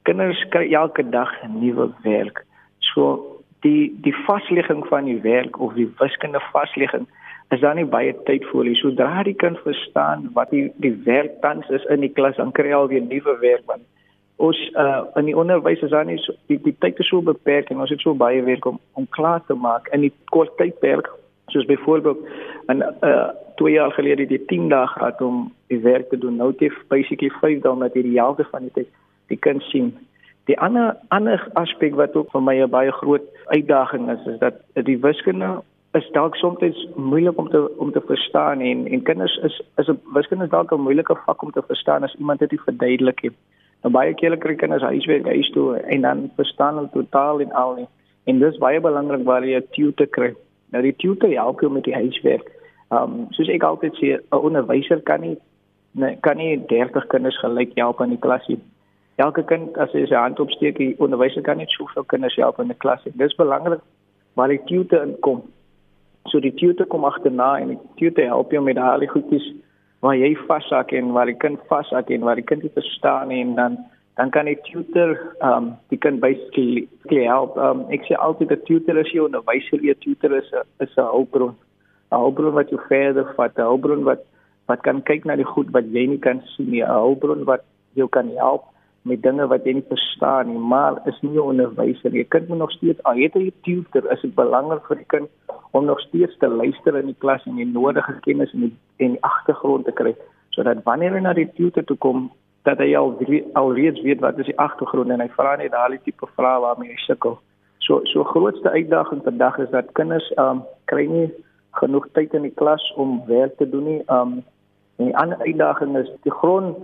kinders 0.03 0.45
kry 0.51 0.73
elke 0.73 1.09
dag 1.09 1.33
'n 1.43 1.59
nuwe 1.61 1.91
werk. 2.03 2.45
So 2.79 3.37
die 3.61 3.95
die 4.03 4.15
vaslegging 4.27 4.87
van 4.87 5.05
die 5.05 5.21
werk 5.21 5.61
of 5.61 5.75
die 5.75 5.91
wiskunde 5.99 6.41
vaslegging 6.53 7.07
is 7.51 7.61
daar 7.61 7.75
nie 7.75 7.87
baie 7.87 8.15
tyd 8.27 8.45
vir 8.45 8.63
hulle. 8.63 8.75
Sodra 8.75 9.23
die 9.23 9.35
kind 9.35 9.59
verstaan 9.59 10.31
wat 10.35 10.51
die 10.51 10.73
die 10.77 10.95
werk 11.05 11.41
tans 11.41 11.69
is 11.69 11.85
in 11.85 12.01
die 12.01 12.13
klas, 12.13 12.37
dan 12.37 12.53
kry 12.53 12.69
hy 12.69 12.73
al 12.73 12.89
weer 12.89 13.03
nuwe 13.03 13.39
werk 13.41 13.63
want 13.67 13.83
ons 14.37 14.59
uh, 14.77 15.05
in 15.17 15.31
die 15.31 15.37
onderwys 15.37 15.81
is 15.81 15.91
daar 15.91 16.05
nie 16.05 16.19
so, 16.21 16.35
die, 16.51 16.59
die 16.61 16.75
tyd 16.85 16.99
is 17.01 17.09
so 17.09 17.23
beperk 17.25 17.71
en 17.71 17.81
ons 17.81 17.93
het 17.93 18.03
so 18.05 18.15
baie 18.15 18.43
werk 18.45 18.67
om 18.69 18.81
om 18.93 19.09
klaar 19.17 19.41
te 19.47 19.55
maak. 19.55 19.89
In 19.97 20.05
die 20.05 20.13
kort 20.35 20.53
tydperk 20.61 21.09
soos 21.55 21.69
byvoorbeeld 21.71 22.29
en 22.73 22.85
uh 23.01 23.29
2 23.57 23.73
jaar 23.73 23.93
gelede 23.97 24.27
die 24.29 24.45
10 24.45 24.69
dae 24.69 24.87
gehad 24.87 25.21
om 25.25 25.53
die 25.73 25.79
werk 25.81 26.11
te 26.11 26.19
doen. 26.19 26.37
Nou 26.37 26.51
het 26.51 26.61
jy 26.61 26.69
basically 26.93 27.31
5 27.41 27.63
dae 27.65 27.77
met 27.77 27.95
die 27.97 28.19
helfte 28.19 28.45
van 28.51 28.67
die 28.69 28.73
tyd 28.75 28.91
die 29.33 29.39
kind 29.41 29.63
sien. 29.71 29.95
Die 30.51 30.59
ander 30.61 30.93
ander 31.09 31.49
aspek 31.55 31.97
wat 31.97 32.17
ook 32.17 32.31
vir 32.35 32.43
my 32.43 32.57
'n 32.61 32.71
baie 32.71 32.93
groot 32.93 33.25
uitdaging 33.47 34.11
is 34.11 34.27
is 34.27 34.39
dat 34.39 34.61
die 34.75 35.01
wiskunde 35.01 35.63
is 35.95 36.11
dalk 36.13 36.37
soms 36.37 36.89
moeilik 36.95 37.39
om 37.39 37.49
te 37.49 37.77
om 37.79 37.93
te 37.93 38.01
verstaan 38.07 38.61
en 38.61 38.87
en 38.87 39.03
kinders 39.03 39.37
is 39.49 39.61
is 39.77 39.89
'n 39.89 40.01
wiskunde 40.13 40.45
is 40.45 40.51
dalk 40.51 40.73
'n 40.73 40.87
moeilike 40.89 41.17
vak 41.27 41.43
om 41.43 41.53
te 41.53 41.63
verstaan 41.67 42.05
as 42.05 42.15
iemand 42.19 42.39
dit 42.39 42.51
nie 42.51 42.67
verduidelik 42.69 43.23
nie 43.23 43.33
Nou 43.83 43.93
baie 43.93 44.15
keer 44.15 44.37
kry 44.37 44.55
kinders 44.55 44.83
huiswerk 44.83 45.27
huis 45.27 45.51
toe 45.55 45.77
en 45.77 46.03
dan 46.03 46.31
verstaan 46.37 46.75
hulle 46.75 46.91
totaal 46.93 47.41
en 47.41 47.53
al 47.53 47.75
nie. 47.75 47.89
En 48.27 48.39
dis 48.39 48.59
baie 48.59 48.81
belangrik 48.81 49.25
waar 49.25 49.45
jy 49.45 49.57
'n 49.57 49.69
tutor 49.71 50.07
kry. 50.07 50.35
Nou 50.73 50.83
die 50.83 50.97
tutor 50.97 51.31
help 51.31 51.61
jou 51.61 51.73
met 51.73 51.85
die 51.85 51.95
huiswerk. 51.95 52.51
Ehm 52.91 53.03
um, 53.03 53.27
soos 53.31 53.49
ek 53.49 53.63
altyd 53.63 53.95
sê, 53.95 54.19
'n 54.19 54.37
onderwyser 54.37 55.01
kan 55.03 55.21
nie 55.21 55.37
nee, 55.93 56.17
kan 56.21 56.37
nie 56.37 56.65
30 56.67 57.07
kinders 57.07 57.39
gelyk 57.39 57.73
help 57.75 58.01
in 58.01 58.11
die 58.11 58.19
klas 58.19 58.47
nie. 58.49 58.59
Elke 59.17 59.43
kind 59.45 59.79
as 59.79 59.93
hy 59.93 60.05
sy 60.07 60.15
hand 60.15 60.41
opsteek, 60.41 60.77
die 60.77 60.95
onderwyser 60.99 61.43
kan 61.43 61.57
net 61.57 61.71
soveel 61.73 62.05
kinders 62.05 62.37
help 62.37 62.59
in 62.61 62.69
'n 62.69 62.79
klas 62.79 63.05
nie. 63.05 63.15
Dis 63.17 63.37
belangrik 63.37 63.81
waar 64.35 64.49
die 64.49 64.61
tutor 64.67 65.03
inkom. 65.03 65.43
So 66.29 66.41
die 66.41 66.55
tutor 66.55 66.87
kom 66.87 67.05
agterna 67.05 67.59
en 67.61 67.69
die 67.69 67.79
tutor 67.97 68.25
help 68.25 68.53
jou 68.53 68.63
met 68.63 68.79
al 68.79 69.01
die 69.01 69.09
goedjies 69.09 69.53
waar 70.07 70.17
jy 70.17 70.33
vashak 70.47 70.93
en 70.95 71.13
waar 71.17 71.27
die 71.27 71.39
kind 71.45 71.59
vashak 71.71 72.11
en 72.15 72.27
waar 72.27 72.39
die 72.39 72.47
kind 72.47 72.63
nie 72.63 72.75
verstaan 72.79 73.35
en 73.35 73.55
dan 73.59 73.79
dan 74.17 74.31
kan 74.31 74.49
'n 74.49 74.57
tutor 74.69 75.11
um 75.49 75.65
die 75.91 75.99
kind 75.99 76.21
basically 76.21 76.89
help. 77.33 77.57
Um 77.57 77.85
ek 77.91 78.07
sê 78.07 78.15
altyd 78.17 78.53
'n 78.53 78.65
tutor 78.69 78.97
is 79.03 79.13
'n 79.13 79.27
onderwyser, 79.29 79.81
'n 79.83 80.01
tutor 80.05 80.33
is 80.41 80.51
'n 80.53 80.65
is 80.85 80.97
'n 80.97 81.11
hulpbron. 81.15 81.55
'n 82.13 82.21
Hulpbron 82.23 82.55
wat 82.55 82.71
jou 82.71 82.81
verder 82.89 83.27
vat, 83.37 83.59
'n 83.59 83.69
hulpbron 83.71 84.05
wat 84.05 84.23
wat 84.69 84.81
kan 84.83 85.03
kyk 85.03 85.25
na 85.25 85.37
die 85.37 85.53
goed 85.55 85.69
wat 85.71 85.85
jy 85.97 86.07
nie 86.07 86.19
kan 86.19 86.43
sien 86.55 86.71
nie, 86.71 86.83
'n 86.83 87.01
hulpbron 87.07 87.45
wat 87.45 87.63
jou 87.95 88.09
kan 88.09 88.29
help 88.37 88.63
met 89.07 89.23
dinge 89.23 89.47
wat 89.47 89.65
jy 89.65 89.77
nie 89.79 89.89
verstaan 89.89 90.51
nie, 90.51 90.59
maar 90.59 91.01
is 91.07 91.19
nie 91.23 91.37
'n 91.39 91.49
onderwyser 91.53 92.11
nie. 92.11 92.21
Jy 92.23 92.29
kind 92.29 92.49
moet 92.49 92.59
nog 92.59 92.73
steeds 92.73 93.03
al 93.03 93.17
het 93.23 93.35
jy 93.35 93.47
'n 93.47 93.61
tutor, 93.63 94.13
is 94.13 94.21
dit 94.21 94.35
belangrik 94.35 94.87
vir 94.87 94.97
die 94.97 95.11
kind 95.15 95.29
om 95.71 95.85
nog 95.85 96.01
steeds 96.01 96.37
te 96.39 96.49
luister 96.49 96.97
in 96.97 97.07
die 97.07 97.19
klas 97.19 97.47
en 97.47 97.57
die 97.57 97.67
nodige 97.67 98.21
kennis 98.21 98.53
en 98.53 98.61
die, 98.61 98.77
en 98.97 99.11
die 99.11 99.23
agtergrond 99.23 99.85
te 99.85 99.93
kry 99.93 100.15
sodat 100.57 100.83
wanneer 100.85 101.13
hy 101.13 101.21
na 101.21 101.33
die 101.37 101.51
tutor 101.57 101.85
toe 101.85 101.97
kom, 102.01 102.31
dat 102.65 102.81
hy 102.83 102.95
al 102.99 103.13
al 103.61 103.75
reeds 103.77 104.01
weet 104.03 104.23
wat 104.25 104.39
is 104.43 104.49
die 104.51 104.59
agtergrond 104.59 105.13
en 105.15 105.21
hy 105.21 105.29
vra 105.37 105.57
net 105.57 105.75
daai 105.75 105.99
tipe 106.03 106.27
vrae 106.35 106.61
waarmee 106.65 106.91
hy 106.91 107.01
sukkel. 107.05 107.37
So 107.87 108.01
so 108.13 108.25
grootste 108.25 108.71
uitdaging 108.71 109.23
vandag 109.23 109.59
is 109.63 109.71
dat 109.71 109.93
kinders 109.99 110.27
um 110.43 110.65
kry 110.91 111.07
nie 111.07 111.29
genoeg 111.79 112.09
tyd 112.19 112.35
in 112.35 112.49
die 112.49 112.57
klas 112.57 112.83
om 112.97 113.21
werk 113.29 113.55
te 113.61 113.69
doen 113.71 113.85
nie. 113.85 114.03
Um 114.11 114.41
en 114.97 115.11
die 115.11 115.17
ander 115.21 115.39
uitdaging 115.45 115.97
is 116.01 116.11
die 116.25 116.33
grond 116.33 116.81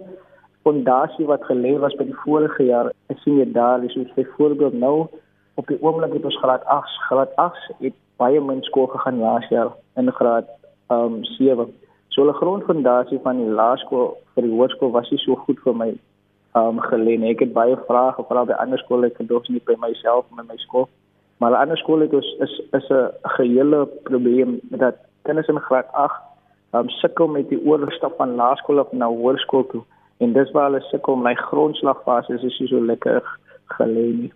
fondasie 0.62 1.26
wat 1.26 1.44
gelê 1.50 1.74
was 1.78 1.94
by 1.98 2.06
die 2.08 2.20
vorige 2.24 2.64
jaar, 2.68 2.92
ek 3.12 3.18
sien 3.24 3.38
jy 3.40 3.48
daar, 3.52 3.82
is 3.84 3.94
soos 3.96 4.14
byvoorbeeld 4.16 4.78
nou 4.78 5.08
op 5.60 5.66
die 5.68 5.78
oomblik 5.82 6.14
het 6.16 6.24
ons 6.24 6.38
graad 6.40 6.64
8, 6.64 6.98
graad 7.08 7.34
8 7.42 7.82
het 7.82 7.96
baie 8.22 8.40
min 8.40 8.62
skool 8.68 8.88
gegaan 8.92 9.20
laas 9.20 9.48
jaar 9.50 9.72
in 10.00 10.10
graad 10.18 10.48
um 10.94 11.24
7. 11.24 11.68
So 12.08 12.24
'n 12.24 12.40
grondfondasie 12.40 13.20
van 13.26 13.36
die 13.36 13.52
laerskool 13.60 14.16
vir 14.34 14.42
die 14.46 14.54
hoërskool 14.56 14.90
was 14.90 15.10
nie 15.10 15.18
so 15.18 15.36
goed 15.36 15.58
vir 15.64 15.74
my 15.74 15.90
um 16.54 16.80
gelê 16.80 17.18
nie. 17.18 17.30
Ek 17.30 17.40
het 17.40 17.52
baie 17.52 17.76
vrae 17.86 18.12
gevra 18.16 18.44
by 18.44 18.52
ander 18.52 18.78
skole, 18.78 19.06
ek 19.06 19.16
gedoog 19.16 19.48
nie 19.48 19.62
by 19.66 19.76
myself 19.78 20.24
met 20.36 20.48
my 20.48 20.56
skool. 20.56 20.88
Maar 21.40 21.54
ander 21.54 21.78
skole 21.78 22.02
het 22.02 22.14
ons 22.14 22.36
is 22.40 22.60
is 22.72 22.90
'n 22.90 23.10
gehele 23.36 23.86
probleem 24.04 24.60
dat 24.70 24.94
kinders 25.24 25.48
in 25.48 25.58
graad 25.58 25.88
8 25.92 26.22
um 26.74 26.88
sukkel 26.88 27.28
met 27.28 27.48
die 27.48 27.64
oorstap 27.64 28.16
van 28.16 28.36
laerskool 28.36 28.78
op 28.78 28.92
na 28.92 29.06
hoërskool 29.06 29.66
toe 29.66 29.82
en 30.22 30.32
dis 30.32 30.52
waar 30.54 30.70
hulle 30.70 30.84
sukkel 30.90 31.16
my 31.16 31.34
grondslagfase 31.34 32.38
is 32.38 32.60
nie 32.60 32.68
so 32.70 32.80
lekker 32.80 33.20
gelê 33.78 34.06
nie. 34.20 34.32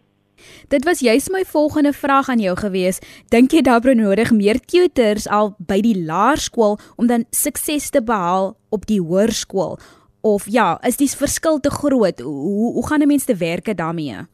Dit 0.69 0.85
was 0.85 1.01
juist 1.01 1.31
my 1.33 1.43
volgende 1.49 1.93
vraag 1.93 2.29
aan 2.29 2.43
jou 2.45 2.57
gewees. 2.57 3.01
Dink 3.33 3.55
jy 3.57 3.63
daar 3.65 3.81
benodig 3.81 4.33
meer 4.37 4.61
tutors 4.61 5.29
al 5.29 5.55
by 5.59 5.81
die 5.81 5.97
laerskool 5.97 6.77
om 6.97 7.09
dan 7.09 7.25
sukses 7.31 7.91
te 7.91 8.03
behaal 8.05 8.55
op 8.71 8.87
die 8.91 9.01
hoërskool? 9.01 9.79
Of 10.27 10.49
ja, 10.51 10.77
is 10.85 10.99
die 11.01 11.09
verskil 11.09 11.61
te 11.61 11.71
groot? 11.71 12.21
Hoe 12.21 12.73
hoe 12.77 12.87
gaan 12.89 13.03
'n 13.03 13.09
mens 13.09 13.25
te 13.25 13.37
werk 13.37 13.77
daarmee? 13.77 14.27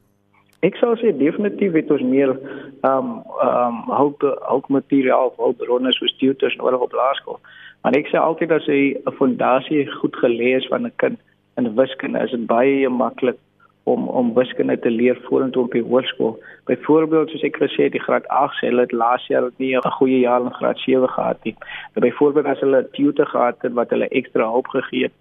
Ek 0.63 0.77
sou 0.77 0.95
sê 0.97 1.11
definitief 1.19 1.73
het 1.73 1.91
ons 1.91 2.03
meer 2.03 2.31
ehm 2.31 2.99
um, 2.99 3.23
ehm 3.43 3.67
um, 3.67 3.97
hulp 3.97 4.21
hulp 4.51 4.69
materiaal, 4.69 5.33
hulp 5.37 5.59
bronne 5.59 5.93
soos 5.93 6.17
tutors 6.19 6.57
nodig 6.57 6.81
op 6.81 6.93
laerskool. 6.93 7.39
Maar 7.83 7.97
ek 7.99 8.07
sê 8.07 8.17
altyd 8.19 8.51
as 8.51 8.67
jy 8.67 8.95
'n 8.95 9.13
fondasie 9.19 9.87
goed 10.01 10.17
gelê 10.23 10.57
is 10.57 10.67
van 10.71 10.87
'n 10.87 10.93
kind, 10.97 11.19
in 11.57 11.75
wiskunde 11.75 12.23
is 12.25 12.31
dit 12.31 12.47
baie 12.47 12.89
maklik 12.89 13.39
om 13.85 14.09
om 14.09 14.35
wiskunde 14.35 14.79
te 14.79 14.91
leer 14.91 15.19
vorentoe 15.29 15.65
op 15.65 15.73
die 15.73 15.83
hoërskool. 15.83 16.37
Byvoorbeeld 16.71 17.31
soos 17.31 17.43
ek 17.43 17.59
gesê 17.63 17.89
het, 17.89 17.97
die 17.97 18.05
graad 18.05 18.29
8 18.29 18.59
se 18.59 18.67
hulle 18.67 18.87
het 18.87 18.93
laas 18.93 19.27
jaar 19.27 19.51
nie 19.59 19.75
'n 19.77 19.97
goeie 19.99 20.21
jaar 20.21 20.43
in 20.43 20.55
graad 20.61 20.79
7 20.79 21.09
gehad 21.09 21.45
nie. 21.45 21.57
Byvoorbeeld 21.95 22.47
as 22.47 22.61
hulle 22.61 22.83
'n 22.83 22.91
tutor 22.93 23.27
gehad 23.27 23.63
het 23.63 23.73
wat 23.73 23.91
hulle 23.91 24.09
ekstra 24.09 24.51
hulp 24.51 24.67
gegee 24.67 25.03
het 25.03 25.13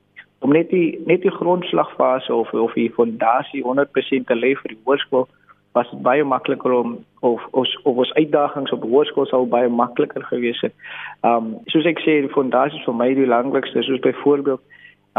om 0.41 0.51
net 0.51 0.69
die 0.69 1.01
net 1.05 1.21
die 1.21 1.31
grondslagfase 1.31 2.33
of 2.33 2.53
of 2.53 2.73
die 2.73 2.89
fondasie 2.97 3.61
100% 3.63 4.27
te 4.27 4.35
lê 4.35 4.55
vir 4.61 4.73
die 4.73 4.79
hoërskool 4.85 5.27
was 5.77 5.89
dit 5.91 6.01
baie 6.03 6.23
makliker 6.23 6.73
om 6.75 6.95
of 7.19 7.43
ons 7.51 7.73
of 7.83 7.99
ons 8.03 8.13
uitdagings 8.17 8.73
op 8.75 8.87
hoërskool 8.93 9.29
sou 9.29 9.43
baie 9.47 9.69
makliker 9.69 10.25
gewees 10.31 10.59
het. 10.65 10.73
Um 11.27 11.53
soos 11.73 11.85
ek 11.87 12.01
sê, 12.03 12.17
die 12.25 12.33
fondasie 12.33 12.79
is 12.79 12.87
vir 12.87 12.97
my 12.97 13.11
die 13.13 13.23
belangrikste, 13.23 13.85
soos 13.85 14.01
byvoorbeeld 14.07 14.61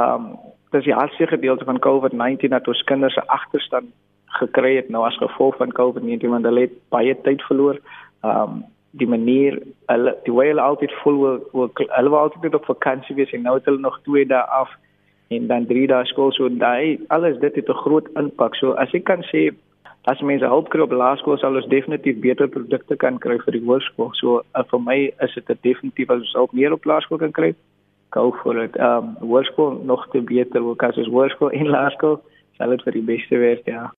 um 0.02 0.34
dis 0.72 0.84
die 0.84 0.96
hardste 0.96 1.26
gedeelte 1.26 1.64
van 1.64 1.78
COVID-19 1.78 2.52
dat 2.54 2.68
ons 2.68 2.84
kinders 2.90 3.16
'n 3.16 3.26
agterstand 3.26 3.88
gekry 4.26 4.76
het 4.76 4.88
nou 4.88 5.04
as 5.06 5.16
gevolg 5.16 5.56
van 5.56 5.72
COVID-19 5.72 6.28
want 6.28 6.44
hulle 6.44 6.60
het 6.60 6.76
baie 6.88 7.16
tyd 7.22 7.42
verloor. 7.42 7.78
Um 8.22 8.64
die 8.92 9.08
manier 9.08 9.56
hulle 9.88 10.16
die 10.24 10.32
way 10.32 10.48
hulle 10.48 10.60
altyd 10.60 10.92
vol 11.02 11.18
wil, 11.18 11.38
wil 11.52 11.70
hulle 11.74 12.10
wou 12.12 12.20
altyd 12.20 12.54
op 12.54 12.64
vakansie 12.64 13.16
wees 13.16 13.32
en 13.32 13.42
nou 13.42 13.54
het 13.56 13.64
hulle 13.64 13.80
nog 13.80 14.00
2 14.04 14.26
dae 14.26 14.42
af 14.60 14.70
en 15.28 15.46
dan 15.46 15.66
3 15.66 15.86
dae 15.86 16.04
skool 16.04 16.32
so 16.32 16.48
daai 16.48 17.00
alles 17.08 17.38
dit 17.40 17.54
het 17.54 17.68
'n 17.68 17.82
groot 17.84 18.08
impak. 18.14 18.54
So 18.54 18.72
as 18.72 18.92
ek 18.94 19.04
kan 19.04 19.22
sê 19.32 19.54
as 20.04 20.20
mense 20.20 20.44
hulp 20.44 20.68
kry 20.68 20.80
op 20.80 20.92
laerskool 20.92 21.38
sal 21.38 21.56
ons 21.56 21.66
definitief 21.66 22.20
beter 22.20 22.48
produkte 22.48 22.96
kan 22.96 23.18
kry 23.18 23.38
vir 23.38 23.52
die 23.52 23.64
hoërskool. 23.66 24.10
So 24.12 24.42
uh, 24.54 24.62
vir 24.70 24.80
my 24.80 25.12
is 25.20 25.34
dit 25.34 25.62
definitief 25.62 26.10
as 26.10 26.20
ons 26.20 26.34
ook 26.36 26.52
meer 26.52 26.72
op 26.72 26.84
laerskool 26.84 27.18
kan 27.18 27.32
kry 27.32 27.54
go 28.12 28.30
for 28.42 28.58
it. 28.64 28.76
Um 28.76 29.16
hoërskool 29.20 29.82
nog 29.88 30.06
te 30.12 30.20
beter, 30.20 30.62
ook 30.62 30.82
as 30.82 31.00
ons 31.00 31.10
hoërskool 31.12 31.50
en 31.50 31.74
laerskool 31.74 32.20
sal 32.58 32.70
dit 32.74 32.86
vir 32.86 32.98
die 32.98 33.08
beste 33.08 33.40
wees, 33.42 33.60
ja. 33.66 33.90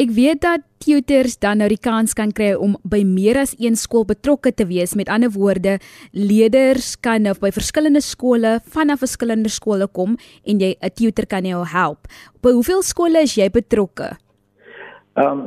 Ek 0.00 0.12
weet 0.16 0.38
dat 0.40 0.62
tutors 0.80 1.34
dan 1.42 1.58
nou 1.60 1.66
die 1.68 1.80
kans 1.82 2.14
kan 2.16 2.30
kry 2.32 2.54
om 2.56 2.76
by 2.88 3.02
meer 3.04 3.36
as 3.42 3.52
een 3.58 3.74
skool 3.76 4.06
betrokke 4.08 4.52
te 4.56 4.64
wees. 4.64 4.94
Met 4.96 5.10
ander 5.12 5.28
woorde, 5.34 5.74
leerders 6.16 6.94
kan 7.04 7.26
nou 7.26 7.34
by 7.42 7.50
verskillende 7.52 8.00
skole 8.00 8.54
vanaf 8.76 9.02
verskillende 9.04 9.52
skole 9.52 9.90
kom 9.92 10.16
en 10.46 10.62
jy 10.62 10.72
'n 10.80 10.94
tutor 10.96 11.26
kan 11.26 11.44
jou 11.44 11.64
help. 11.66 12.08
By 12.40 12.52
hoeveel 12.56 12.82
skole 12.82 13.18
is 13.20 13.36
jy 13.36 13.50
betrokke? 13.50 14.16
Ehm 15.18 15.26
um, 15.26 15.40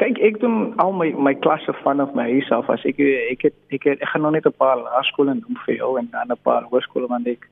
kyk 0.00 0.18
ek 0.18 0.40
doen 0.40 0.72
al 0.82 0.92
my 0.92 1.12
my 1.12 1.34
klasse 1.34 1.72
vanaf 1.84 2.14
my 2.14 2.24
huis 2.32 2.50
af 2.50 2.70
as 2.70 2.84
ek 2.84 2.98
ek 2.98 3.42
het 3.42 3.54
ek 3.70 3.84
het, 3.84 4.00
ek 4.00 4.08
gaan 4.08 4.22
nog 4.22 4.32
net 4.32 4.46
'n 4.46 4.56
paar 4.58 4.78
laerskole 4.82 5.34
doen 5.34 5.58
vir 5.66 5.74
jou 5.76 5.98
en 5.98 6.08
dan 6.10 6.32
'n 6.32 6.42
paar 6.42 6.62
hoërskole 6.64 7.06
want 7.08 7.26
ek 7.26 7.46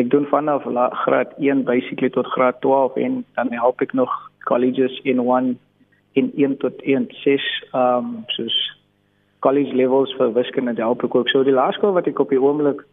ek 0.00 0.10
doen 0.10 0.26
vanaf 0.30 0.64
graad 1.04 1.32
1 1.38 1.64
basically 1.68 2.10
tot 2.10 2.26
graad 2.34 2.60
12 2.60 2.96
en 2.96 3.24
dan 3.36 3.52
help 3.52 3.80
ek 3.84 3.92
nog 3.92 4.12
colleges 4.48 5.00
in 5.04 5.20
1 5.20 5.58
in 6.12 6.32
1 6.36 6.56
tot 6.56 6.82
1 6.82 7.06
6 7.22 7.48
um 7.72 8.24
soos 8.36 8.56
college 9.44 9.74
levels 9.74 10.12
vir 10.18 10.32
wiskunde 10.36 10.74
help 10.76 11.04
ek 11.04 11.14
ook. 11.14 11.28
So 11.28 11.44
die 11.44 11.56
laerskool 11.56 11.96
wat 11.96 12.08
ek 12.10 12.20
op 12.20 12.32
die 12.32 12.40
oomblik 12.40 12.84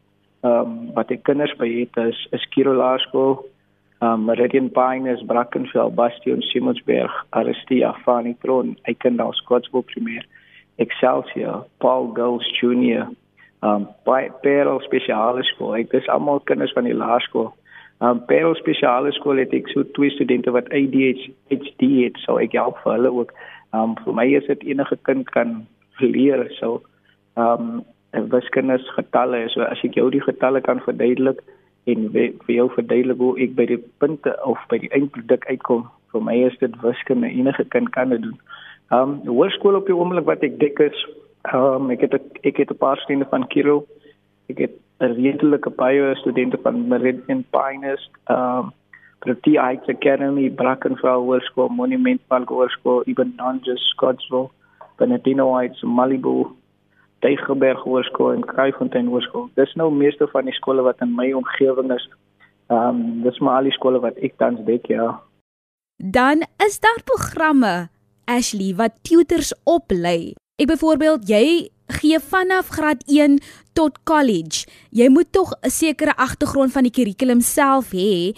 um 0.47 0.91
wat 0.95 1.11
ek 1.11 1.23
kinders 1.27 1.53
by 1.59 1.69
het 1.69 1.97
is 2.07 2.19
is 2.35 2.47
Kiro 2.55 2.75
laerskool 2.77 3.39
um 4.01 4.25
Meridian 4.29 4.69
Pines 4.71 5.23
Brackenfell 5.31 5.93
Bastion 5.99 6.43
Simonsberg 6.51 7.13
Aristia 7.29 7.93
Fanny 8.05 8.35
Tron 8.43 8.75
Eikendal 8.89 9.33
Scottsville 9.41 9.87
Premier 9.93 10.25
Excelsior 10.77 11.63
Paul 11.79 12.11
Girls 12.13 12.45
Junior 12.61 13.07
um 13.67 13.87
by 14.05 14.29
Parel 14.43 14.79
spesiale 14.85 15.43
skool. 15.51 15.75
Ek 15.79 15.91
dis 15.91 16.09
almal 16.13 16.43
kinders 16.49 16.73
van 16.77 16.87
die 16.89 16.95
laerskool. 16.97 17.51
Um 18.03 18.21
Parel 18.29 18.55
spesiale 18.59 19.11
skool 19.17 19.41
het 19.41 19.55
ek 19.57 19.71
so 19.73 19.85
twee 19.97 20.13
studente 20.13 20.53
wat 20.55 20.69
ADHD 20.69 21.81
het, 22.05 22.19
so 22.25 22.37
ek 22.41 22.55
help 22.59 22.79
vir 22.83 22.97
hulle 22.97 23.13
ook. 23.21 23.33
Um 23.75 23.97
vir 24.03 24.17
my 24.19 24.27
is 24.39 24.47
dit 24.51 24.65
enige 24.73 24.99
kind 25.09 25.29
kan 25.35 25.59
leer 25.99 26.45
so 26.59 26.81
um 27.35 27.83
wiskunde 28.31 28.77
getalle 28.95 29.43
so 29.53 29.65
as 29.65 29.81
ek 29.85 29.97
jou 29.97 30.07
die 30.13 30.23
getalle 30.23 30.61
kan 30.65 30.79
verduidelik 30.85 31.41
en 31.91 32.09
vir 32.13 32.53
jou 32.53 32.67
verduidelik 32.75 33.19
hoe 33.21 33.35
ek 33.43 33.55
by 33.57 33.65
die 33.69 33.81
punte 34.01 34.33
of 34.45 34.61
by 34.71 34.79
die 34.81 34.91
eindproduk 34.95 35.45
uitkom 35.51 35.85
vir 36.13 36.23
my 36.23 36.37
is 36.47 36.57
dit 36.61 36.73
wiskunde 36.83 37.29
enige 37.29 37.65
kind 37.75 37.91
kan 37.95 38.13
dit 38.15 38.23
doen. 38.23 38.37
Ehm 38.91 39.15
um, 39.15 39.15
hoërskool 39.27 39.75
op 39.75 39.89
die 39.89 39.95
oomblik 39.95 40.25
wat 40.29 40.43
ek 40.47 40.59
dik 40.61 40.79
is, 40.79 40.97
ehm 41.05 41.26
um, 41.53 41.91
ek 41.91 42.01
het 42.01 42.13
ek 42.43 42.57
het 42.57 42.71
'n 42.71 42.77
paar 42.77 42.97
studente 42.97 43.29
van 43.29 43.47
Kiro. 43.47 43.85
Ek 44.49 44.57
het 44.57 44.73
'n 44.99 45.13
redelike 45.13 45.69
baie 45.69 46.15
studente 46.15 46.57
van 46.63 46.87
Meridian 46.87 47.45
Pines, 47.51 48.09
ehm 48.25 48.59
um, 48.59 48.73
Protea 49.19 49.63
Heights 49.63 49.89
Academy, 49.89 50.49
Brackenfell 50.49 51.23
Hoërskool, 51.25 51.69
Monument 51.69 52.21
Park 52.27 52.49
Hoërskool, 52.49 53.01
Ibn 53.05 53.33
Nanjas, 53.35 53.81
Scottsville, 53.93 54.49
Bernardino 54.97 55.55
Heights, 55.55 55.81
Malibu, 55.81 56.45
Tygerberg 57.19 57.81
Hoërskool 57.83 58.33
en 58.33 58.45
Kraaifontein 58.45 59.07
Hoërskool. 59.07 59.49
Dis 59.55 59.73
nou 59.73 59.91
meeste 59.91 60.27
van 60.27 60.45
die 60.45 60.53
skole 60.53 60.85
wat 60.85 61.01
in 61.01 61.15
my 61.15 61.31
omgewing 61.33 61.91
is. 61.93 62.09
Um, 62.69 63.23
dis 63.23 63.39
maar 63.39 63.61
al 63.61 63.69
die 63.71 63.77
skole 63.77 63.99
wat 64.03 64.17
ek 64.21 64.37
tans 64.37 64.61
dek, 64.67 64.85
ja. 64.91 65.19
Dan 65.97 66.45
is 66.65 66.79
daar 66.79 67.01
programme 67.03 67.89
Ashley 68.25 68.75
wat 68.75 68.99
tutors 69.01 69.53
oplei. 69.63 70.35
Ek 70.57 70.71
byvoorbeeld, 70.71 71.27
jy 71.29 71.69
gee 71.99 72.17
vanaf 72.17 72.71
graad 72.73 73.03
1 73.05 73.35
tot 73.77 73.99
college. 74.09 74.65
Jy 74.89 75.05
moet 75.13 75.29
tog 75.29 75.53
'n 75.61 75.69
sekere 75.69 76.15
agtergrond 76.17 76.73
van 76.73 76.81
die 76.81 76.91
kurrikulum 76.91 77.41
self 77.41 77.93
hê. 77.93 78.33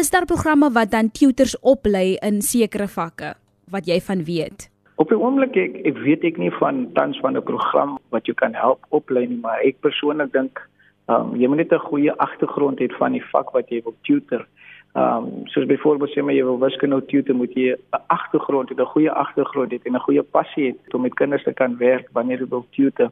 Is 0.00 0.10
daar 0.10 0.26
programme 0.26 0.72
wat 0.72 0.90
dan 0.90 1.10
tutors 1.10 1.54
oplei 1.60 2.18
in 2.26 2.42
sekere 2.42 2.88
vakke 2.88 3.34
wat 3.70 3.86
jy 3.86 4.00
van 4.00 4.24
weet? 4.24 4.68
Op 4.96 5.08
die 5.08 5.18
oomblik 5.18 5.56
ek 5.56 5.86
ek 5.86 5.96
weet 5.98 6.24
ek 6.24 6.38
nie 6.38 6.50
van 6.58 6.90
tans 6.94 7.18
van 7.20 7.36
'n 7.36 7.42
program 7.42 7.98
wat 8.10 8.26
jou 8.26 8.34
kan 8.34 8.54
help 8.54 8.84
oplei 8.88 9.26
nie, 9.26 9.38
maar 9.38 9.62
ek 9.62 9.80
persoonlik 9.80 10.32
dink 10.32 10.58
ehm 11.06 11.20
um, 11.20 11.36
jy 11.36 11.46
moet 11.46 11.56
net 11.58 11.72
'n 11.72 11.86
goeie 11.86 12.12
agtergrond 12.18 12.80
hê 12.80 12.90
van 12.98 13.12
die 13.12 13.24
vak 13.30 13.52
wat 13.52 13.70
jy 13.70 13.80
wil 13.84 13.94
tutor. 14.02 14.44
Ehm 14.92 15.16
um, 15.16 15.46
soos 15.46 15.66
byvoorbeeld 15.66 16.10
sê 16.10 16.22
maar 16.22 16.34
jy 16.34 16.42
wil 16.42 16.58
wiskunde 16.58 17.04
tutor 17.06 17.36
moet 17.38 17.52
jy 17.54 17.74
'n 17.74 18.02
agtergrond 18.06 18.70
hê, 18.70 18.74
'n 18.74 18.92
goeie 18.94 19.12
agtergrond 19.24 19.70
hê 19.72 19.78
en 19.84 19.94
'n 19.94 20.06
goeie 20.06 20.22
passie 20.22 20.64
hê 20.66 20.94
om 20.94 21.02
met 21.02 21.14
kinders 21.14 21.44
te 21.44 21.52
kan 21.52 21.76
werk 21.78 22.08
wanneer 22.12 22.40
jy 22.40 22.48
wil 22.48 22.66
tutor. 22.70 23.10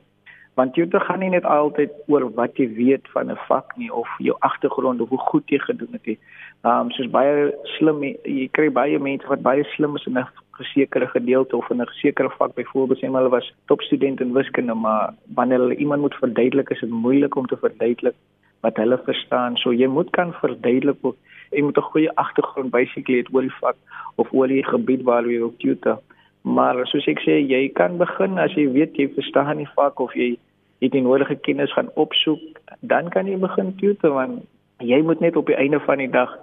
Want 0.56 0.74
tutor 0.74 1.00
gaan 1.00 1.20
nie 1.20 1.30
net 1.30 1.44
altyd 1.44 1.90
oor 2.06 2.34
wat 2.34 2.56
jy 2.56 2.66
weet 2.74 3.08
van 3.14 3.30
'n 3.30 3.38
vak 3.48 3.76
nie 3.76 3.92
of 3.92 4.08
jou 4.18 4.36
agtergrond 4.40 5.00
of 5.00 5.08
hoe 5.08 5.18
goed 5.18 5.46
jy 5.46 5.58
gedoen 5.58 5.92
het 5.92 6.06
nie. 6.06 6.18
Ehm 6.64 6.80
um, 6.80 6.90
soos 6.90 7.10
baie 7.10 7.54
slim 7.78 8.02
jy 8.02 8.48
kry 8.50 8.70
baie 8.70 8.98
mense 8.98 9.28
wat 9.28 9.42
baie 9.42 9.64
slim 9.64 9.94
is 9.96 10.06
in 10.06 10.18
'n 10.18 10.26
sekere 10.74 11.06
gedeelte 11.06 11.56
of 11.56 11.70
in 11.70 11.80
'n 11.80 11.86
sekere 12.02 12.30
vak 12.30 12.54
byvoorbeeld 12.54 12.98
sê 12.98 13.08
maar 13.08 13.22
hulle 13.22 13.36
was 13.38 13.54
topstudent 13.66 14.20
in 14.20 14.32
wiskunde 14.32 14.74
maar 14.74 15.14
wanneer 15.34 15.58
hulle 15.58 15.76
iemand 15.76 16.00
moet 16.00 16.14
verduidelik 16.14 16.70
is 16.70 16.80
dit 16.80 16.90
moeilik 16.90 17.36
om 17.36 17.46
te 17.46 17.56
verduidelik 17.56 18.14
wat 18.60 18.76
hulle 18.76 18.98
verstaan. 19.04 19.56
So 19.56 19.72
jy 19.72 19.86
moet 19.86 20.10
kan 20.10 20.32
verduidelik 20.32 20.96
ook 21.02 21.16
jy 21.50 21.62
moet 21.62 21.78
'n 21.78 21.90
goeie 21.92 22.10
agtergrond 22.16 22.70
basically 22.70 23.18
het 23.18 23.32
oor 23.34 23.42
die 23.42 23.58
vak 23.60 23.76
of 24.16 24.32
oor 24.32 24.48
die 24.48 24.64
gebied 24.64 25.02
waar 25.02 25.24
jy 25.26 25.38
wil 25.38 25.54
tutor. 25.58 25.98
Maar 26.42 26.86
soos 26.86 27.06
ek 27.06 27.20
sê, 27.20 27.40
jy 27.44 27.68
kan 27.68 27.98
begin 27.98 28.38
as 28.38 28.52
jy 28.54 28.66
weet 28.72 28.96
jy 28.96 29.08
verstaan 29.14 29.56
die 29.56 29.72
vak 29.76 30.00
of 30.00 30.14
jy 30.14 30.36
het 30.80 30.92
die 30.92 31.02
nodige 31.02 31.36
kennis 31.36 31.72
gaan 31.72 31.90
opsoek, 31.94 32.40
dan 32.80 33.08
kan 33.10 33.26
jy 33.26 33.36
begin 33.36 33.74
tutor 33.76 34.10
want 34.10 34.46
jy 34.78 35.02
moet 35.02 35.20
net 35.20 35.36
op 35.36 35.46
die 35.46 35.58
einde 35.58 35.80
van 35.80 35.98
die 35.98 36.10
dag 36.10 36.38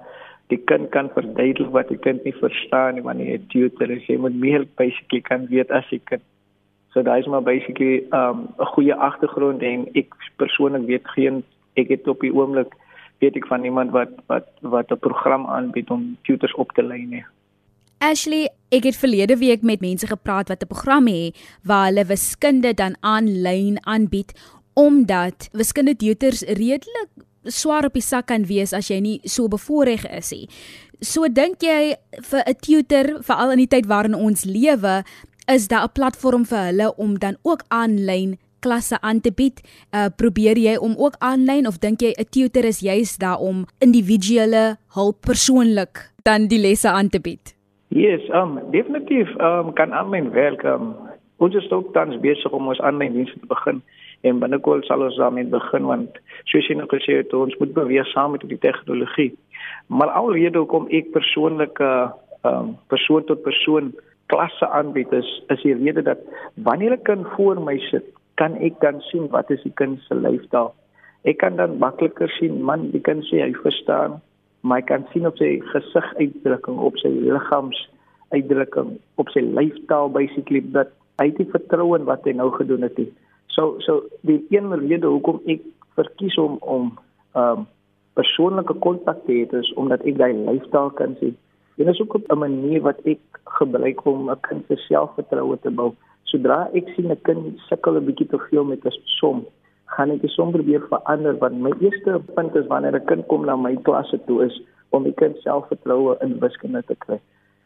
die 0.47 0.59
kind 0.69 0.89
kan 0.93 1.09
verduidelik 1.09 1.71
wat 1.73 1.89
die 1.89 1.97
kind 1.97 2.23
nie 2.23 2.35
verstaan 2.37 2.95
nie 2.95 3.03
wanneer 3.05 3.31
jy 3.31 3.41
tutor 3.49 3.89
is. 3.89 4.05
Jy 4.05 4.17
moet 4.21 4.35
meer 4.35 4.65
basically 4.77 5.21
kan 5.21 5.47
weet 5.49 5.71
as 5.71 5.87
jy 5.89 5.99
kan. 6.05 6.21
So 6.93 7.01
daai 7.03 7.19
is 7.19 7.27
maar 7.27 7.43
basically 7.43 8.05
um, 8.11 8.47
'n 8.55 8.61
um, 8.61 8.67
goeie 8.75 8.95
agtergrond 8.95 9.63
en 9.63 9.87
ek 9.95 10.13
persoonlik 10.37 10.85
weet 10.87 11.07
geen 11.15 11.43
ek 11.75 11.89
het 11.89 12.07
op 12.07 12.21
die 12.21 12.31
oomblik 12.31 12.75
weet 13.19 13.35
ek 13.35 13.47
van 13.47 13.63
iemand 13.63 13.91
wat 13.91 14.11
wat 14.27 14.47
wat 14.61 14.91
'n 14.91 14.99
program 14.99 15.45
aanbied 15.45 15.89
om 15.89 16.17
tutors 16.23 16.55
op 16.55 16.71
te 16.71 16.83
lei 16.83 17.05
nie. 17.05 17.25
Ashley, 17.97 18.49
ek 18.69 18.83
het 18.83 18.95
verlede 18.95 19.37
week 19.37 19.61
met 19.61 19.81
mense 19.81 20.07
gepraat 20.07 20.49
wat 20.49 20.63
'n 20.63 20.67
program 20.67 21.07
het 21.07 21.35
waar 21.63 21.85
hulle 21.85 22.05
wiskunde 22.05 22.73
dan 22.73 22.95
aanlyn 22.99 23.77
aanbied 23.85 24.33
omdat 24.73 25.49
wiskunde 25.51 25.95
tutors 25.95 26.41
redelik 26.41 27.09
swaar 27.43 27.85
op 27.85 27.93
die 27.93 28.01
sak 28.01 28.27
kan 28.27 28.45
wees 28.45 28.73
as 28.73 28.89
jy 28.89 28.99
nie 28.99 29.19
so 29.23 29.47
bevoorreg 29.47 30.05
is 30.09 30.31
nie. 30.31 30.49
So 31.01 31.27
dink 31.27 31.61
jy 31.61 31.95
vir 32.29 32.43
'n 32.45 32.55
tutor 32.59 33.23
veral 33.23 33.51
in 33.51 33.57
die 33.57 33.67
tyd 33.67 33.85
waarin 33.85 34.15
ons 34.15 34.45
lewe, 34.45 35.03
is 35.47 35.67
daar 35.67 35.85
'n 35.85 35.93
platform 35.93 36.45
vir 36.45 36.65
hulle 36.65 36.95
om 36.97 37.19
dan 37.19 37.37
ook 37.43 37.63
aanlyn 37.69 38.37
klasse 38.65 38.97
aan 39.01 39.21
te 39.21 39.31
bied? 39.41 39.61
Uh 39.93 40.09
probeer 40.21 40.57
jy 40.57 40.75
om 40.87 40.95
ook 40.97 41.19
aanlyn 41.19 41.69
of 41.69 41.77
dink 41.85 42.01
jy 42.01 42.13
'n 42.17 42.29
tutor 42.35 42.65
is 42.65 42.81
juis 42.81 43.17
daar 43.17 43.39
om 43.39 43.65
individuele 43.79 44.77
hulp 44.97 45.21
persoonlik 45.21 46.09
dan 46.23 46.47
die 46.47 46.61
lesse 46.61 46.89
aan 46.89 47.09
te 47.09 47.19
bied? 47.19 47.53
Yes, 47.89 48.21
um 48.33 48.59
definitief 48.71 49.29
um 49.39 49.73
kan 49.73 49.93
aanlyn 49.93 50.31
werk. 50.31 50.63
Um, 50.63 50.95
ons 51.37 51.55
is 51.55 51.71
ook 51.71 51.93
tans 51.93 52.17
besig 52.19 52.51
om 52.51 52.67
ons 52.67 52.81
aanlyn 52.81 53.13
dienste 53.13 53.39
te 53.39 53.47
begin 53.47 53.81
en 54.25 54.39
binnekort 54.39 54.85
sal 54.87 55.03
ons 55.05 55.17
daarmee 55.19 55.45
begin 55.51 55.85
want 55.85 56.17
soos 56.49 56.67
jy 56.69 56.77
nou 56.79 56.87
gesê 56.89 57.19
het 57.19 57.33
ons 57.33 57.55
moet 57.59 57.73
beweeg 57.75 58.07
saam 58.13 58.33
met 58.33 58.45
die 58.49 58.59
tegnologie. 58.63 59.33
Maar 59.87 60.15
alrede 60.21 60.57
hoekom 60.63 60.89
ek 60.89 61.13
persoonlik 61.13 61.79
uh 61.79 62.09
um 62.45 62.75
persoon 62.93 63.23
tot 63.25 63.41
persoon 63.41 63.93
klasse 64.31 64.67
aanbied 64.69 65.11
is 65.13 65.29
is 65.53 65.61
die 65.65 65.77
rede 65.77 66.01
dat 66.01 66.19
wanneer 66.67 66.93
'n 66.97 67.03
kind 67.03 67.27
voor 67.35 67.61
my 67.61 67.77
sit 67.91 68.05
kan 68.39 68.55
ek 68.63 68.79
dan 68.83 69.01
sien 69.09 69.27
wat 69.33 69.51
is 69.51 69.63
die 69.63 69.73
kind 69.79 69.99
se 70.07 70.15
lyfstaal. 70.15 70.73
Ek 71.25 71.39
kan 71.41 71.57
dan 71.57 71.77
makliker 71.81 72.29
sien 72.37 72.61
man, 72.61 72.89
die 72.93 73.01
kind 73.01 73.25
sê 73.29 73.41
hy 73.41 73.53
verstaan, 73.63 74.19
maar 74.61 74.83
ek 74.83 74.89
kan 74.91 75.05
sien 75.13 75.27
op 75.29 75.37
sy 75.41 75.55
gesiguitdrukking, 75.71 76.77
op 76.77 76.97
sy 77.01 77.09
liggaamsuitdrukking, 77.13 78.95
op 79.21 79.31
sy 79.33 79.45
lyfstaal 79.45 80.11
basically 80.13 80.61
dat 80.75 80.91
hy 81.21 81.31
het 81.31 81.53
vertroue 81.53 82.01
wat 82.09 82.27
hy 82.27 82.35
nou 82.35 82.51
gedoen 82.57 82.85
het. 82.85 82.99
So 83.55 83.79
so 83.85 84.03
die 84.27 84.41
een 84.51 84.73
rede 84.73 85.07
hoekom 85.07 85.41
ek 85.47 85.63
verkies 85.95 86.37
om 86.41 86.59
om 86.61 86.91
ehm 87.35 87.63
um, 87.63 87.71
persoonlike 88.15 88.77
kontak 88.79 89.25
te 89.25 89.33
hê 89.35 89.57
is 89.59 89.73
omdat 89.75 90.03
ek 90.07 90.15
daai 90.19 90.31
lyfstaal 90.33 90.93
kan 90.99 91.17
sien. 91.19 91.35
Dit 91.75 91.87
is 91.91 91.99
ook 92.01 92.15
'n 92.15 92.39
manier 92.39 92.81
wat 92.81 92.99
ek 93.03 93.19
gebruik 93.59 94.05
om 94.05 94.29
'n 94.29 94.39
kind 94.41 94.63
se 94.67 94.75
selfvertroue 94.87 95.57
te 95.61 95.71
bou 95.71 95.93
sodra 96.31 96.69
ek 96.73 96.89
sien 96.95 97.11
'n 97.11 97.21
kind 97.27 97.59
sukkel 97.69 97.97
'n 97.97 98.05
bietjie 98.05 98.29
te 98.29 98.39
veel 98.49 98.63
met 98.63 98.85
'n 98.85 98.91
som, 99.19 99.45
gaan 99.95 100.11
ek 100.11 100.21
die 100.21 100.33
som 100.37 100.51
probeer 100.51 100.81
verander 100.89 101.37
want 101.41 101.61
my 101.61 101.71
eerste 101.79 102.19
punt 102.35 102.55
is 102.55 102.67
wanneer 102.67 102.95
'n 102.95 103.05
kind 103.05 103.27
kom 103.27 103.45
na 103.45 103.55
my 103.55 103.75
klasse 103.87 104.17
toe 104.27 104.45
is 104.45 104.55
om 104.89 105.03
die 105.03 105.17
kind 105.21 105.37
selfvertroue 105.43 106.17
in 106.21 106.39
wiskunde 106.39 106.81
te 106.87 106.95
kry. 107.05 107.19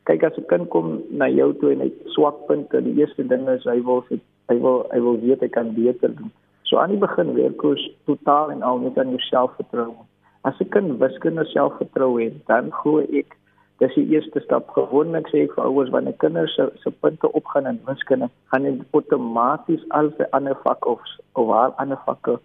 Kyk 0.06 0.24
as 0.24 0.38
'n 0.38 0.50
kind 0.52 0.70
kom 0.70 1.02
na 1.10 1.28
jou 1.28 1.54
toe 1.60 1.72
en 1.72 1.82
hy 1.86 1.92
swak 2.16 2.38
punte, 2.48 2.82
die 2.82 2.98
eerste 3.02 3.24
ding 3.28 3.48
is 3.48 3.64
hy 3.64 3.80
wil 3.82 4.04
hy 4.50 4.58
wil 4.60 4.86
hy 4.94 5.00
wil 5.00 5.18
weet 5.22 5.42
hy 5.42 5.48
kan 5.48 5.74
beter 5.74 6.16
doen. 6.16 6.32
So 6.64 6.78
aan 6.78 6.90
die 6.94 7.02
begin 7.02 7.34
werk 7.34 7.64
ons 7.64 7.90
totaal 8.06 8.52
en 8.52 8.62
al 8.62 8.78
net 8.78 8.98
aan 8.98 9.10
jou 9.10 9.22
selfvertroue. 9.32 10.06
As 10.44 10.60
'n 10.60 10.70
kind 10.70 11.00
wiskunde 11.00 11.46
selfvertroue 11.46 12.24
het, 12.24 12.48
dan 12.48 12.72
glo 12.72 13.00
ek 13.00 13.39
Dis 13.80 13.94
die 13.96 14.10
eerste 14.12 14.42
stap. 14.44 14.68
Gewoonlik 14.76 15.30
sê 15.32 15.46
ek 15.46 15.54
vir 15.56 15.68
ouers 15.70 15.92
wanneer 15.94 16.18
kinders 16.20 16.56
se 16.58 16.66
se 16.84 16.92
punte 17.04 17.30
opgaan 17.40 17.70
in 17.70 17.80
wiskunde, 17.88 18.28
gaan 18.52 18.68
dit 18.68 18.82
outomaties 18.92 19.86
al 20.00 20.12
sy 20.18 20.28
ander 20.36 20.58
vakke 20.66 20.96
of 20.96 21.14
of 21.40 21.54
al 21.62 21.76
ander 21.84 22.02
vakke 22.08 22.36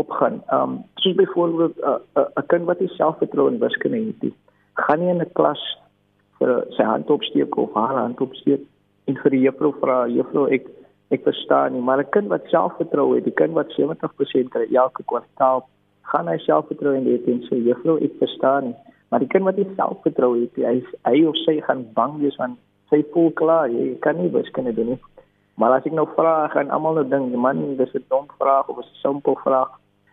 opgaan. 0.00 0.40
Um 0.56 0.80
soos 1.04 1.14
byvoorbeeld 1.20 1.76
'n 1.76 1.86
uh, 1.86 1.94
'n 1.94 2.20
uh, 2.20 2.26
uh, 2.38 2.46
kind 2.46 2.66
wat 2.66 2.80
nie 2.80 2.90
selfvertroue 2.96 3.52
in 3.52 3.62
wiskunde 3.62 4.02
het 4.06 4.22
nie, 4.22 4.34
gaan 4.74 5.00
nie 5.00 5.14
in 5.14 5.22
'n 5.22 5.32
klas 5.38 5.62
vir 6.38 6.66
sy 6.76 6.82
hand 6.82 7.10
opsteek 7.10 7.56
of 7.56 7.74
haar 7.74 7.96
hand 7.96 8.20
opsteek 8.20 8.60
en 9.06 9.16
vir 9.22 9.30
die 9.30 9.44
juffrou 9.46 9.72
vra, 9.80 10.06
juffrou 10.08 10.46
ek 10.50 10.66
ek 11.10 11.22
verstaan 11.22 11.72
nie, 11.72 11.82
maar 11.82 11.98
'n 11.98 12.10
kind 12.10 12.28
wat 12.28 12.50
selfvertroue 12.50 13.14
het, 13.14 13.24
die 13.24 13.38
kind 13.42 13.54
wat 13.54 13.70
70% 13.78 14.50
kry 14.50 14.66
elke 14.74 15.02
kwartaal, 15.02 15.66
gaan 16.02 16.28
hy 16.28 16.38
selfvertroue 16.38 17.04
dit 17.04 17.26
en 17.26 17.42
sê 17.46 17.62
juffrou 17.62 17.98
ek 18.02 18.18
verstaan 18.18 18.64
nie 18.64 18.76
Maar 19.10 19.22
die 19.24 19.28
kind 19.28 19.44
wat 19.44 19.56
nie 19.58 19.68
selfvertroue 19.76 20.44
het, 20.46 20.58
hy 20.62 20.76
hy 21.08 21.24
of 21.26 21.38
sy 21.44 21.58
gaan 21.66 21.86
bang 21.94 22.18
wees 22.22 22.36
want 22.38 22.58
sy 22.90 23.02
voel 23.14 23.30
klaar, 23.38 23.70
jy 23.70 23.96
kan 24.04 24.18
nie 24.18 24.30
wiskunde 24.34 24.74
doen 24.74 24.94
nie. 24.94 25.00
Maar 25.60 25.76
as 25.76 25.86
ek 25.88 25.94
nou 25.96 26.06
vra, 26.14 26.48
gaan 26.54 26.70
almal 26.74 27.00
nou 27.00 27.06
dink, 27.10 27.34
man, 27.34 27.76
dis 27.76 27.94
'n 27.94 28.04
dom 28.08 28.26
vraag 28.38 28.68
of 28.68 28.78
'n 28.78 28.88
simpel 29.02 29.36
vraag. 29.44 29.70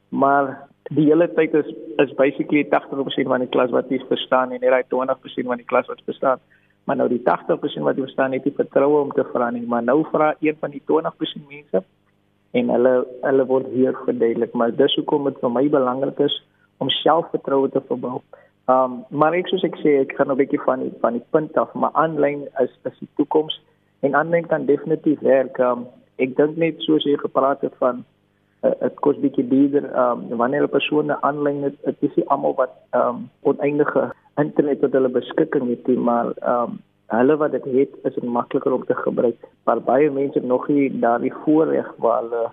Maar 0.09 0.67
die 0.89 1.05
hele 1.05 1.27
tyd 1.33 1.53
is 1.53 1.69
is 1.97 2.13
basically 2.15 2.63
80% 2.63 3.27
van 3.27 3.39
die 3.39 3.53
klas 3.55 3.71
wat 3.71 3.89
nie 3.89 4.01
verstaan 4.09 4.51
en 4.51 4.59
net 4.61 4.71
daai 4.71 4.83
20% 4.83 5.47
van 5.47 5.57
die 5.57 5.65
klas 5.65 5.87
wat 5.87 6.01
verstaan. 6.05 6.39
Maar 6.85 6.95
nou 6.95 7.09
die 7.09 7.21
80% 7.23 7.83
wat 7.83 7.95
verstaan 7.95 8.31
het 8.31 8.45
nie 8.45 8.53
vertroue 8.53 9.01
om 9.01 9.11
te 9.11 9.23
vra 9.33 9.49
nie, 9.49 9.65
maar 9.67 9.83
nou 9.83 10.05
vra 10.11 10.35
een 10.39 10.55
van 10.59 10.71
die 10.71 10.81
20% 10.85 11.47
mense 11.49 11.83
en 12.51 12.69
hulle 12.69 13.05
hulle 13.21 13.45
word 13.45 13.67
hier 13.73 13.97
verduidelik, 14.05 14.53
maar 14.53 14.75
dis 14.75 14.95
hoekom 14.95 15.23
dit 15.23 15.39
vir 15.39 15.51
my 15.51 15.69
belangrik 15.69 16.19
is 16.19 16.43
om 16.77 16.89
selfvertroue 16.89 17.69
te 17.69 17.81
verbou. 17.89 18.21
Ehm 18.67 18.83
um, 18.83 19.19
maar 19.19 19.33
ek 19.33 19.47
soos 19.47 19.63
ek 19.63 19.77
sê 19.79 19.91
ek 20.01 20.13
gaan 20.17 20.31
'n 20.31 20.39
bietjie 20.41 20.59
van 20.65 20.79
die 20.83 20.93
van 21.01 21.13
die 21.13 21.27
punt 21.31 21.57
af 21.57 21.73
maar 21.73 21.93
aanlyn 21.93 22.41
is 22.63 22.73
is 22.89 22.97
die 22.99 23.09
toekoms 23.15 23.61
en 23.99 24.15
aanlyn 24.15 24.47
kan 24.47 24.65
definitief 24.65 25.19
werk. 25.19 25.57
Um, 25.59 25.87
ek 26.17 26.35
dink 26.35 26.57
net 26.57 26.81
soos 26.83 27.03
jy 27.03 27.15
gepraat 27.17 27.61
het 27.61 27.75
van 27.79 28.03
dit 28.63 28.81
uh, 28.83 28.89
kos 29.05 29.17
bietjie 29.23 29.47
duurder 29.47 29.85
ehm 29.93 30.25
um, 30.31 30.37
wanneer 30.37 30.63
'n 30.63 30.75
persoon 30.77 31.11
aanlyn 31.11 31.63
is 31.63 31.77
dit 31.85 32.03
is 32.09 32.15
nie 32.15 32.27
almal 32.27 32.55
wat 32.59 32.73
ehm 32.91 33.07
um, 33.07 33.29
oneindige 33.41 34.11
internet 34.43 34.81
tot 34.81 34.93
hulle 34.93 35.09
beskikking 35.09 35.69
het 35.69 35.87
nie 35.87 35.97
maar 35.97 36.33
ehm 36.41 36.63
um, 36.63 36.79
hulle 37.07 37.37
wat 37.37 37.51
dit 37.51 37.65
het, 37.71 37.91
is 38.03 38.13
dit 38.13 38.23
makliker 38.23 38.73
om 38.73 38.85
te 38.85 38.95
gebruik. 38.95 39.39
Maar 39.63 39.81
baie 39.81 40.11
mense 40.11 40.39
nog 40.39 40.67
nie 40.67 40.99
daardie 40.99 41.33
voorreg 41.43 41.93
waar 41.97 42.21
hulle 42.21 42.49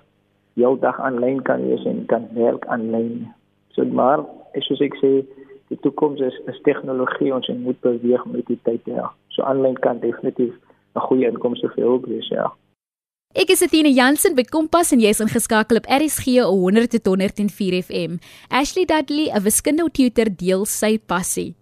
jou 0.55 0.79
dag 0.79 1.01
aanlyn 1.01 1.43
kan 1.43 1.67
wees 1.67 1.85
en 1.85 2.07
kan 2.07 2.29
werk 2.35 2.67
aanlyn. 2.67 3.33
So 3.75 3.85
maar 3.85 4.23
soos 4.63 4.81
ek 4.81 4.95
sê, 5.03 5.25
die 5.69 5.79
toekoms 5.81 6.21
is, 6.21 6.37
is 6.51 6.61
tegnologie 6.67 7.33
ons 7.35 7.49
moet 7.49 7.81
beweeg 7.81 8.25
met 8.31 8.47
die 8.47 8.59
tyd 8.69 8.85
ja. 8.91 9.11
So 9.29 9.43
aanlyn 9.43 9.79
kan 9.81 10.01
definitief 10.01 10.53
'n 10.95 11.01
goeie 11.09 11.29
inkomste 11.29 11.69
vir 11.75 11.85
jou 11.85 12.01
wees 12.07 12.29
ja. 12.29 12.53
Ek 13.35 13.51
is 13.51 13.63
Athena 13.63 13.91
Jansen 13.91 14.37
by 14.37 14.45
Kompas 14.47 14.93
en 14.93 15.01
jy's 15.01 15.21
ingeskakel 15.21 15.77
op 15.77 15.89
RSG 15.91 16.39
100.104 16.47 17.81
FM. 17.83 18.21
Ashley 18.49 18.85
Dudley, 18.85 19.27
'n 19.27 19.43
wiskundige 19.43 19.91
tutor, 19.91 20.31
deel 20.31 20.65
sy 20.65 20.99
passie. 20.99 21.55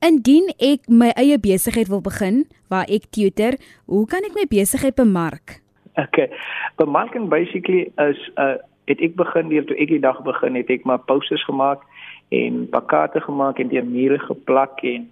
Indien 0.00 0.50
ek 0.58 0.88
my 0.88 1.10
eie 1.14 1.38
besigheid 1.38 1.88
wil 1.88 2.00
begin 2.00 2.46
waar 2.68 2.86
ek 2.90 3.10
tutor, 3.10 3.54
hoe 3.86 4.06
kan 4.06 4.24
ek 4.24 4.34
my 4.34 4.46
besigheid 4.50 4.94
bemark? 4.94 5.62
Okay. 5.94 6.30
Bemarking 6.76 7.28
basically 7.28 7.92
is 7.98 8.18
'n 8.34 8.42
uh, 8.42 8.56
het 8.88 9.00
ek 9.04 9.16
begin 9.20 9.50
deur 9.52 9.66
toe 9.68 9.76
ek 9.76 9.92
die 9.92 10.00
dag 10.00 10.18
begin 10.24 10.56
het 10.56 10.70
ek 10.72 10.84
maar 10.88 11.02
posters 11.10 11.44
gemaak 11.44 11.84
en 12.28 12.68
plakate 12.68 13.20
gemaak 13.20 13.58
en 13.58 13.68
deur 13.68 13.84
mure 13.84 14.18
geplak 14.18 14.82
en 14.82 15.08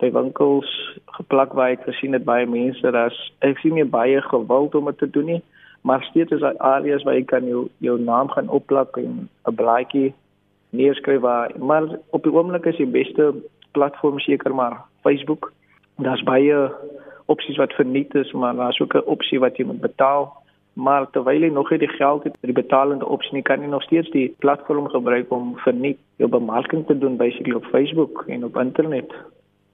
by 0.00 0.10
winkels 0.10 0.70
geplak 1.18 1.52
waar 1.52 1.70
ek 1.76 1.84
gesien 1.84 2.12
het 2.12 2.24
baie 2.24 2.46
mense 2.46 2.90
daar's 2.90 3.18
ek 3.40 3.58
sien 3.58 3.74
nie 3.74 3.84
baie 3.84 4.20
gewild 4.22 4.74
om 4.74 4.84
dit 4.84 4.98
te 4.98 5.10
doen 5.10 5.26
nie 5.34 5.42
maar 5.82 6.02
steeds 6.02 6.32
is 6.32 6.40
daar 6.40 6.58
areas 6.58 7.02
waar 7.02 7.14
jy 7.14 7.24
kan 7.24 7.46
jou 7.46 7.68
jou 7.78 8.00
naam 8.00 8.28
gaan 8.28 8.48
opplak 8.48 8.96
en 8.96 9.28
'n 9.46 9.54
blaadjie 9.54 10.12
neerskryf 10.70 11.20
waar 11.20 11.50
maar 11.58 11.88
op 12.10 12.22
die 12.22 12.32
oomblik 12.32 12.66
is 12.66 12.76
die 12.76 12.86
beste 12.86 13.34
platform 13.72 14.18
seker 14.18 14.54
maar 14.54 14.80
Facebook. 15.02 15.52
Daar's 15.96 16.22
baie 16.22 16.70
opsies 17.26 17.56
wat 17.56 17.72
verniet 17.72 18.14
is 18.14 18.32
maar 18.32 18.54
daar's 18.54 18.80
ook 18.80 18.94
'n 18.94 19.06
opsie 19.06 19.40
wat 19.40 19.56
jy 19.56 19.64
moet 19.64 19.80
betaal 19.80 20.39
maar 20.74 21.10
terwyl 21.10 21.42
jy 21.42 21.50
nog 21.54 21.70
nie 21.70 21.80
die 21.82 21.92
geld 21.96 22.24
het 22.24 22.38
vir 22.40 22.52
die 22.52 22.62
betalende 22.62 23.06
opsie 23.06 23.34
nie 23.34 23.46
kan 23.46 23.62
jy 23.62 23.68
nog 23.72 23.82
steeds 23.82 24.10
die 24.14 24.28
platform 24.44 24.88
gebruik 24.88 25.32
om 25.34 25.56
verniet 25.64 25.98
jou 26.22 26.30
bemarking 26.30 26.86
te 26.86 26.98
doen 26.98 27.16
basically 27.16 27.56
op 27.56 27.68
Facebook 27.74 28.24
en 28.28 28.44
op 28.44 28.56
internet 28.56 29.14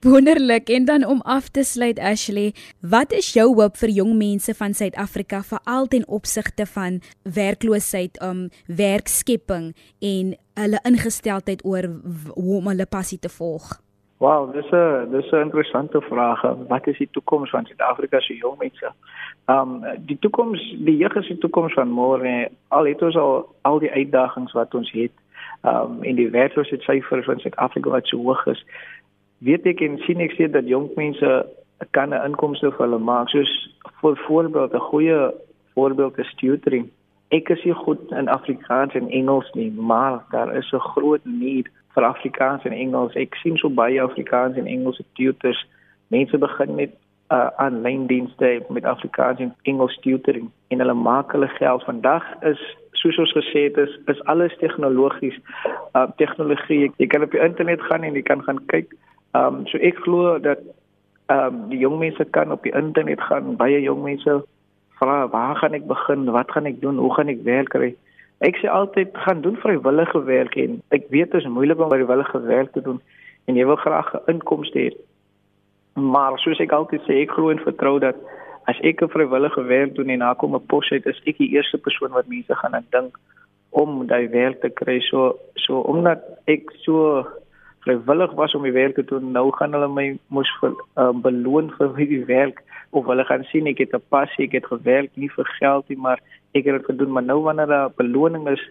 Wonderlik 0.05 0.69
en 0.69 0.85
dan 0.85 1.05
om 1.05 1.21
af 1.21 1.49
te 1.49 1.63
sluit 1.63 1.99
Ashley, 1.99 2.53
wat 2.81 3.11
is 3.11 3.31
jou 3.33 3.47
hoop 3.57 3.79
vir 3.81 3.89
jong 3.89 4.11
mense 4.17 4.53
van 4.53 4.75
Suid-Afrika 4.77 5.39
veral 5.41 5.89
ten 5.89 6.05
opsigte 6.07 6.67
van 6.69 6.99
werkloosheid, 7.23 8.21
um 8.21 8.45
werkskepping 8.69 9.73
en 9.99 10.35
hulle 10.61 10.83
ingesteldheid 10.85 11.65
oor 11.65 11.89
hoe 12.35 12.59
om 12.59 12.69
hulle 12.69 12.85
passie 12.85 13.17
te 13.19 13.29
volg? 13.39 13.73
Wow, 14.19 14.53
dis 14.53 14.71
'n 14.71 15.11
dis 15.11 15.31
'n 15.31 15.45
interessante 15.47 16.01
vraag. 16.01 16.41
Wat 16.67 16.87
is 16.87 16.97
die 16.97 17.09
toekoms 17.11 17.49
van 17.49 17.65
Suid-Afrika 17.65 18.19
se 18.19 18.35
jong 18.35 18.57
mense? 18.57 18.91
Um 19.45 19.85
die 20.05 20.19
toekoms, 20.19 20.75
die 20.77 20.97
jeug 20.97 21.15
is 21.15 21.27
die 21.27 21.37
toekoms 21.37 21.73
van 21.73 21.89
môre. 21.89 22.49
Al 22.67 22.85
het 22.85 23.01
ons 23.01 23.15
al 23.15 23.55
al 23.61 23.79
die 23.79 23.91
uitdagings 23.91 24.51
wat 24.51 24.73
ons 24.73 24.91
het, 24.91 25.11
um 25.61 26.03
en 26.03 26.15
die 26.15 26.29
werkloosheidssyfers 26.29 27.25
van 27.25 27.39
Suid-Afrika 27.39 27.89
wat 27.89 28.07
so 28.07 28.17
hoog 28.17 28.45
is 28.45 28.65
weet 29.37 29.65
ek 29.69 29.81
en 29.85 29.97
sien 30.05 30.21
ek 30.23 30.35
sê 30.37 30.49
dat 30.49 30.67
jong 30.69 30.89
mense 30.95 31.31
kan 31.91 32.13
'n 32.13 32.25
inkomste 32.25 32.71
vir 32.71 32.85
hulle 32.85 32.99
maak 32.99 33.29
soos 33.29 33.51
vir 34.01 34.15
voorbeeld 34.27 34.73
'n 34.73 34.89
goeie 34.91 35.31
voorbeeld 35.73 36.17
is 36.17 36.33
tutoring 36.41 36.89
ek 37.29 37.49
is 37.49 37.63
goed 37.85 38.11
in 38.11 38.27
Afrikaans 38.27 38.93
en 38.93 39.09
Engels 39.09 39.49
nie 39.53 39.71
maar 39.71 40.23
daar 40.31 40.55
is 40.55 40.71
'n 40.73 40.87
groot 40.93 41.25
nood 41.25 41.67
vir 41.97 42.07
Afrikaans 42.07 42.65
en 42.69 42.77
Engels 42.77 43.17
ek 43.19 43.35
sien 43.41 43.57
so 43.57 43.73
baie 43.81 43.99
Afrikaans 44.03 44.57
en 44.61 44.69
Engelse 44.69 45.05
tutors 45.19 45.59
mense 46.13 46.37
begin 46.45 46.75
met 46.77 46.93
uh, 47.33 47.49
aanlyn 47.65 48.05
dienste 48.07 48.51
met 48.69 48.85
Afrikaans 48.85 49.41
en 49.43 49.53
Engels 49.71 49.97
tutoring 50.05 50.51
en 50.71 50.85
hulle 50.85 50.97
maak 51.09 51.33
hulle 51.35 51.49
geld 51.57 51.83
vandag 51.89 52.29
is 52.53 52.61
soos 53.01 53.17
ons 53.21 53.33
gesê 53.37 53.67
het 53.67 53.81
is 53.81 53.99
is 54.13 54.23
alles 54.31 54.55
tegnologies 54.61 55.35
uh, 55.97 56.07
tegnologie 56.21 56.87
jy 57.01 57.11
kan 57.11 57.25
op 57.25 57.35
die 57.35 57.43
internet 57.49 57.83
gaan 57.89 58.07
en 58.07 58.15
jy 58.17 58.25
kan 58.29 58.45
gaan 58.47 58.63
kyk 58.73 58.93
um, 59.37 59.65
so 59.67 59.81
ek 59.81 60.05
glo 60.05 60.37
dat 60.39 60.61
um, 61.31 61.67
die 61.71 61.79
jong 61.79 61.99
mense 61.99 62.25
kan 62.35 62.51
op 62.51 62.63
die 62.63 62.73
internet 62.75 63.21
gaan, 63.21 63.55
baie 63.59 63.81
jong 63.81 64.03
mense 64.03 64.41
vra 64.99 65.17
waar 65.31 65.55
gaan 65.55 65.77
ek 65.77 65.87
begin? 65.87 66.25
Wat 66.33 66.51
gaan 66.51 66.69
ek 66.69 66.81
doen? 66.81 66.97
Hoe 66.97 67.13
gaan 67.13 67.31
ek 67.31 67.43
werk 67.45 67.73
kry? 67.75 67.93
Ek 68.45 68.57
sê 68.61 68.69
altyd 68.69 69.15
gaan 69.17 69.41
doen 69.41 69.55
vrywillige 69.57 70.23
werk 70.23 70.55
en 70.61 70.81
ek 70.93 71.07
weet 71.09 71.31
dit 71.31 71.41
is 71.41 71.49
moeilik 71.49 71.79
om 71.81 71.89
vrywillige 71.89 72.41
werk 72.45 72.71
te 72.73 72.81
doen 72.85 72.99
en 73.49 73.55
jy 73.55 73.65
wil 73.65 73.79
graag 73.81 74.13
'n 74.13 74.33
inkomste 74.33 74.79
hê. 74.79 74.91
Maar 75.97 76.37
soos 76.39 76.59
ek 76.59 76.71
altyd 76.71 77.01
sê, 77.01 77.13
ek 77.23 77.31
glo 77.31 77.49
en 77.49 77.59
vertrou 77.59 77.99
dat 77.99 78.15
as 78.67 78.77
ek 78.83 79.01
'n 79.01 79.09
vrywillige 79.09 79.63
werk 79.63 79.95
doen 79.95 80.09
en 80.09 80.19
na 80.19 80.33
kom 80.33 80.55
'n 80.55 80.65
pos 80.67 80.91
uit, 80.91 81.05
is 81.05 81.21
ek 81.25 81.37
die 81.37 81.53
eerste 81.55 81.77
persoon 81.77 82.11
wat 82.11 82.27
mense 82.27 82.55
gaan 82.55 82.75
aan 82.75 82.85
dink 82.91 83.17
om 83.69 84.07
daai 84.07 84.27
werk 84.29 84.61
te 84.61 84.69
kry. 84.69 84.99
So 84.99 85.39
so 85.55 85.79
omdat 85.79 86.21
ek 86.45 86.71
so 86.85 87.25
vrywillig 87.85 88.33
was 88.33 88.55
om 88.55 88.63
die 88.63 88.71
werk 88.71 88.95
te 88.95 89.05
doen, 89.05 89.31
nou 89.31 89.51
gaan 89.51 89.73
hulle 89.73 89.87
my 89.87 90.17
mos 90.27 90.49
vir 90.59 90.73
uh, 90.97 91.11
beloon 91.11 91.71
vir 91.77 91.95
die 91.95 92.25
werk 92.25 92.63
of 92.91 93.05
hulle 93.05 93.25
gaan 93.25 93.43
sien 93.51 93.67
ek 93.67 93.77
het 93.77 93.93
'n 93.93 94.03
passie, 94.09 94.45
ek 94.45 94.51
het 94.51 94.65
gewerk 94.65 95.11
nie 95.15 95.29
vir 95.29 95.45
geld 95.59 95.89
nie, 95.89 95.97
maar 95.97 96.19
ek 96.53 96.65
het 96.65 96.75
dit 96.77 96.85
gedoen, 96.85 97.11
maar 97.11 97.23
nou 97.23 97.41
wanneer 97.41 97.67
daar 97.67 97.89
'n 97.89 97.97
beloning 97.97 98.47
is, 98.49 98.63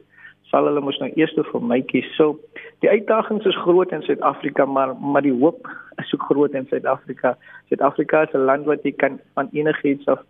sal 0.51 0.67
hulle 0.67 0.81
mos 0.81 0.99
nou 0.99 1.11
eers 1.17 1.35
vir 1.35 1.63
my 1.63 1.81
kies. 1.83 2.07
So 2.17 2.39
die 2.81 2.91
uitdagings 2.91 3.47
is 3.47 3.63
groot 3.65 3.93
in 3.93 4.03
Suid-Afrika, 4.03 4.65
maar 4.65 4.95
maar 4.97 5.23
die 5.23 5.39
hoop 5.41 5.69
is 5.99 6.15
ook 6.15 6.23
groot 6.31 6.55
in 6.55 6.67
Suid-Afrika. 6.71 7.37
Suid-Afrika 7.69 8.23
is 8.23 8.35
'n 8.35 8.47
land 8.47 8.67
wat 8.67 8.83
jy 8.83 8.93
kan 8.93 9.21
van 9.35 9.49
enigiets 9.53 10.07
af 10.07 10.23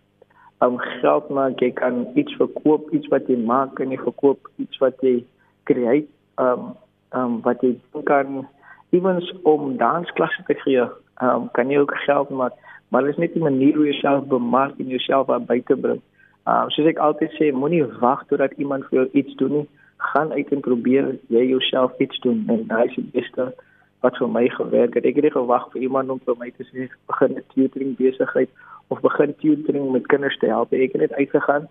om 0.59 0.77
geld 0.77 1.29
maak, 1.29 1.59
jy 1.59 1.71
kan 1.71 2.07
iets 2.15 2.33
verkoop, 2.33 2.89
iets 2.89 3.07
wat 3.07 3.27
jy 3.27 3.37
maak 3.37 3.79
en 3.79 3.91
jy 3.91 3.97
verkoop 3.97 4.49
iets 4.57 4.77
wat 4.77 4.95
jy 5.01 5.23
create, 5.63 6.07
um 6.37 6.75
um 7.13 7.41
wat 7.41 7.61
jy 7.61 7.75
kan 8.03 8.47
ewens 8.89 9.33
om 9.43 9.77
dansklasse 9.77 10.43
te 10.47 10.55
gee, 10.63 10.85
um, 11.21 11.49
kan 11.51 11.69
jy 11.69 11.79
ook 11.83 11.93
geld 12.05 12.29
maak, 12.29 12.53
maar 12.89 13.03
dit 13.03 13.11
is 13.11 13.17
net 13.17 13.35
'n 13.35 13.39
manier 13.39 13.75
hoe 13.75 13.85
jy 13.85 13.91
jouself 13.91 14.27
bemark 14.27 14.79
en 14.79 14.87
jouself 14.87 15.29
aan 15.29 15.45
buite 15.45 15.75
bring. 15.75 16.01
Um 16.45 16.69
soos 16.69 16.87
ek 16.87 16.97
altyd 16.97 17.31
sê, 17.31 17.51
moenie 17.51 17.85
wag 17.99 18.25
totdat 18.27 18.51
iemand 18.57 18.85
vir 18.89 18.99
jou 18.99 19.09
iets 19.11 19.35
doen 19.35 19.51
nie. 19.51 19.67
Gaan 19.97 20.31
uit 20.31 20.51
en 20.51 20.59
probeer 20.59 21.17
jy 21.27 21.43
jouself 21.47 21.91
iets 21.99 22.19
doen 22.19 22.45
en 22.47 22.67
daai 22.67 22.87
is 22.87 22.95
die 22.95 23.09
beste 23.13 23.53
wat 24.01 24.17
vir 24.17 24.29
my 24.29 24.49
gewerk 24.49 24.93
het. 24.93 25.05
Ek 25.05 25.15
het 25.15 25.23
nie 25.23 25.31
gewag 25.31 25.71
vir 25.71 25.81
iemand 25.81 26.09
om 26.09 26.19
vir 26.25 26.35
my 26.39 26.51
te 26.51 26.63
sê 26.63 26.87
begin 27.07 27.35
'n 27.37 27.43
tutoring 27.53 27.97
besigheid 27.97 28.49
of 28.87 29.01
begin 29.01 29.35
tutoring 29.35 29.91
met 29.91 30.07
kinders 30.07 30.37
te 30.37 30.47
help. 30.47 30.73
Ek 30.73 30.91
het 30.91 31.01
net 31.01 31.13
uitgegaan 31.13 31.67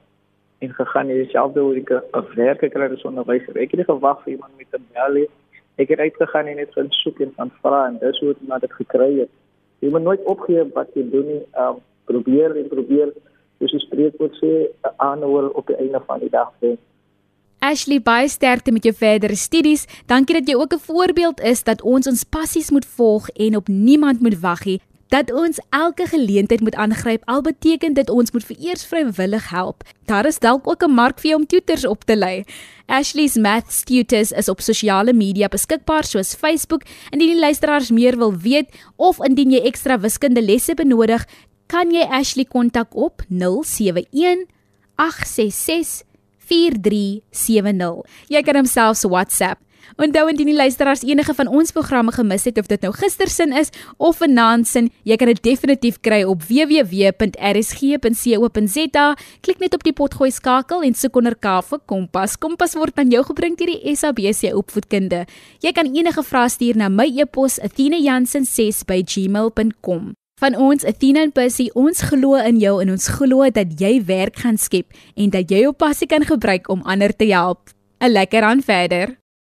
en 0.59 0.71
gegaan 0.75 1.09
en 1.09 1.17
jouself 1.17 1.53
deur 1.53 1.77
'n 1.77 2.25
werk 2.35 2.71
kry 2.71 2.93
as 2.93 3.05
onderwyser. 3.05 3.57
Ek 3.57 3.71
het 3.71 3.77
nie 3.77 3.85
gewag 3.85 4.23
vir 4.23 4.33
iemand 4.33 4.53
met 4.59 4.69
'n 4.73 4.85
bel 4.93 5.27
ek 5.77 5.89
het 5.89 5.99
uitgegaan 5.99 6.47
en 6.47 6.57
net 6.57 6.73
gaan 6.73 6.91
soek 6.91 7.21
en 7.21 7.33
van 7.37 7.51
vra 7.61 7.87
en 7.87 7.99
dis 8.01 8.21
hoe 8.21 8.31
ek 8.31 8.61
dit 8.61 8.73
gekry 8.73 9.11
het. 9.19 9.33
Jy 9.79 9.91
moet 9.91 10.03
nooit 10.03 10.25
opgee 10.25 10.65
wat 10.75 10.89
jy 10.95 11.05
doen 11.11 11.27
nie. 11.27 11.43
Um, 11.59 11.81
probeer 12.05 12.57
en 12.57 12.69
probeer. 12.69 13.13
Dis 13.59 13.73
'n 13.73 13.79
spreekwoord 13.79 14.35
sê 14.43 14.69
aanhou 14.97 15.53
op 15.53 15.67
die 15.67 15.77
einde 15.77 16.01
van 16.07 16.21
die 16.21 16.31
dag 16.31 16.53
sê. 16.61 16.77
Ashley, 17.59 18.01
baie 18.01 18.29
sterkte 18.29 18.73
met 18.73 18.85
jou 18.85 18.95
verdere 18.95 19.35
studies. 19.35 19.87
Dankie 20.07 20.35
dat 20.35 20.49
jy 20.49 20.55
ook 20.55 20.73
'n 20.73 20.79
voorbeeld 20.79 21.41
is 21.41 21.65
dat 21.65 21.83
ons 21.83 22.07
ons 22.07 22.25
passies 22.25 22.71
moet 22.71 22.87
volg 22.87 23.29
en 23.29 23.57
op 23.57 23.69
niemand 23.69 24.21
moet 24.21 24.41
wag 24.41 24.65
nie 24.65 24.81
dat 25.09 25.33
ons 25.33 25.61
elke 25.71 26.07
geleentheid 26.07 26.61
moet 26.61 26.75
aangryp 26.75 27.23
al 27.25 27.43
beteken 27.43 27.95
dit 27.95 28.11
ons 28.11 28.31
moet 28.31 28.45
vereers 28.45 28.85
vrywillig 28.87 29.51
help. 29.51 29.85
Daar 30.05 30.27
is 30.27 30.39
dalk 30.39 30.69
ook 30.69 30.83
'n 30.83 30.91
mark 30.91 31.19
vir 31.21 31.31
jou 31.31 31.41
om 31.41 31.47
tutors 31.47 31.87
op 31.87 32.05
te 32.05 32.17
lei. 32.17 32.45
Ashley's 32.87 33.37
Math 33.37 33.85
Tutors 33.85 34.31
is 34.33 34.49
op 34.49 34.61
sosiale 34.61 35.13
media 35.13 35.49
beskikbaar 35.49 36.05
soos 36.05 36.35
Facebook. 36.35 36.83
Indien 37.11 37.29
die 37.29 37.41
luisteraars 37.41 37.91
meer 37.91 38.17
wil 38.19 38.37
weet 38.39 38.69
of 38.97 39.19
indien 39.19 39.51
jy 39.51 39.61
ekstra 39.61 39.99
wiskunde 39.99 40.43
lesse 40.43 40.75
benodig, 40.75 41.27
kan 41.67 41.91
jy 41.91 42.07
Ashley 42.11 42.45
kontak 42.45 42.95
op 42.95 43.23
071 43.29 44.47
866 44.95 46.05
4370. 46.39 48.07
Jy 48.29 48.43
kan 48.43 48.55
homself 48.55 49.03
WhatsApp 49.03 49.66
Onthou 49.97 50.29
indien 50.29 50.47
die 50.51 50.57
luisteraars 50.57 51.03
enige 51.07 51.35
van 51.35 51.49
ons 51.49 51.73
programme 51.73 52.13
gemis 52.13 52.45
het 52.45 52.59
of 52.59 52.67
dit 52.67 52.81
nou 52.83 52.93
gister 52.97 53.29
sin 53.31 53.53
is 53.57 53.71
of 53.97 54.17
vanaand 54.21 54.69
sin, 54.69 54.91
jy 55.07 55.17
kan 55.17 55.27
dit 55.31 55.43
definitief 55.43 56.01
kry 56.05 56.23
op 56.27 56.43
www.rsg.co.za. 56.49 59.07
Klik 59.41 59.59
net 59.63 59.75
op 59.75 59.83
die 59.87 59.93
potgooi 59.97 60.31
skakel 60.35 60.83
en 60.83 60.95
soek 60.95 61.17
onder 61.23 61.37
K 61.39 61.63
vir 61.71 61.81
Kompas. 61.87 62.37
Kompas 62.37 62.75
word 62.75 62.99
aan 62.99 63.11
jou 63.15 63.25
gebring 63.31 63.57
deur 63.57 63.71
die 63.73 63.97
SABC 63.97 64.43
Opvoedkunde. 64.57 65.25
Jy 65.65 65.73
kan 65.73 65.95
enige 65.95 66.23
vrae 66.27 66.49
stuur 66.53 66.77
na 66.77 66.89
my 66.93 67.09
e-pos 67.23 67.61
athena.jansen6@gmail.com. 67.63 70.13
Van 70.37 70.53
ons 70.61 70.85
Athena 70.85 71.23
en 71.25 71.31
Percy, 71.33 71.71
ons 71.73 72.03
glo 72.11 72.37
in 72.37 72.59
jou 72.61 72.75
en 72.83 72.91
ons 72.93 73.07
glo 73.09 73.47
dat 73.49 73.73
jy 73.81 74.05
werk 74.05 74.43
gaan 74.43 74.61
skep 74.61 74.93
en 75.17 75.33
dat 75.33 75.49
jy 75.49 75.65
jou 75.65 75.73
passie 75.73 76.09
kan 76.11 76.29
gebruik 76.29 76.69
om 76.69 76.85
ander 76.85 77.17
te 77.17 77.25
help. 77.33 77.73
'n 78.05 78.13
Lekker 78.13 78.43
aan 78.43 78.61
verder. 78.61 79.17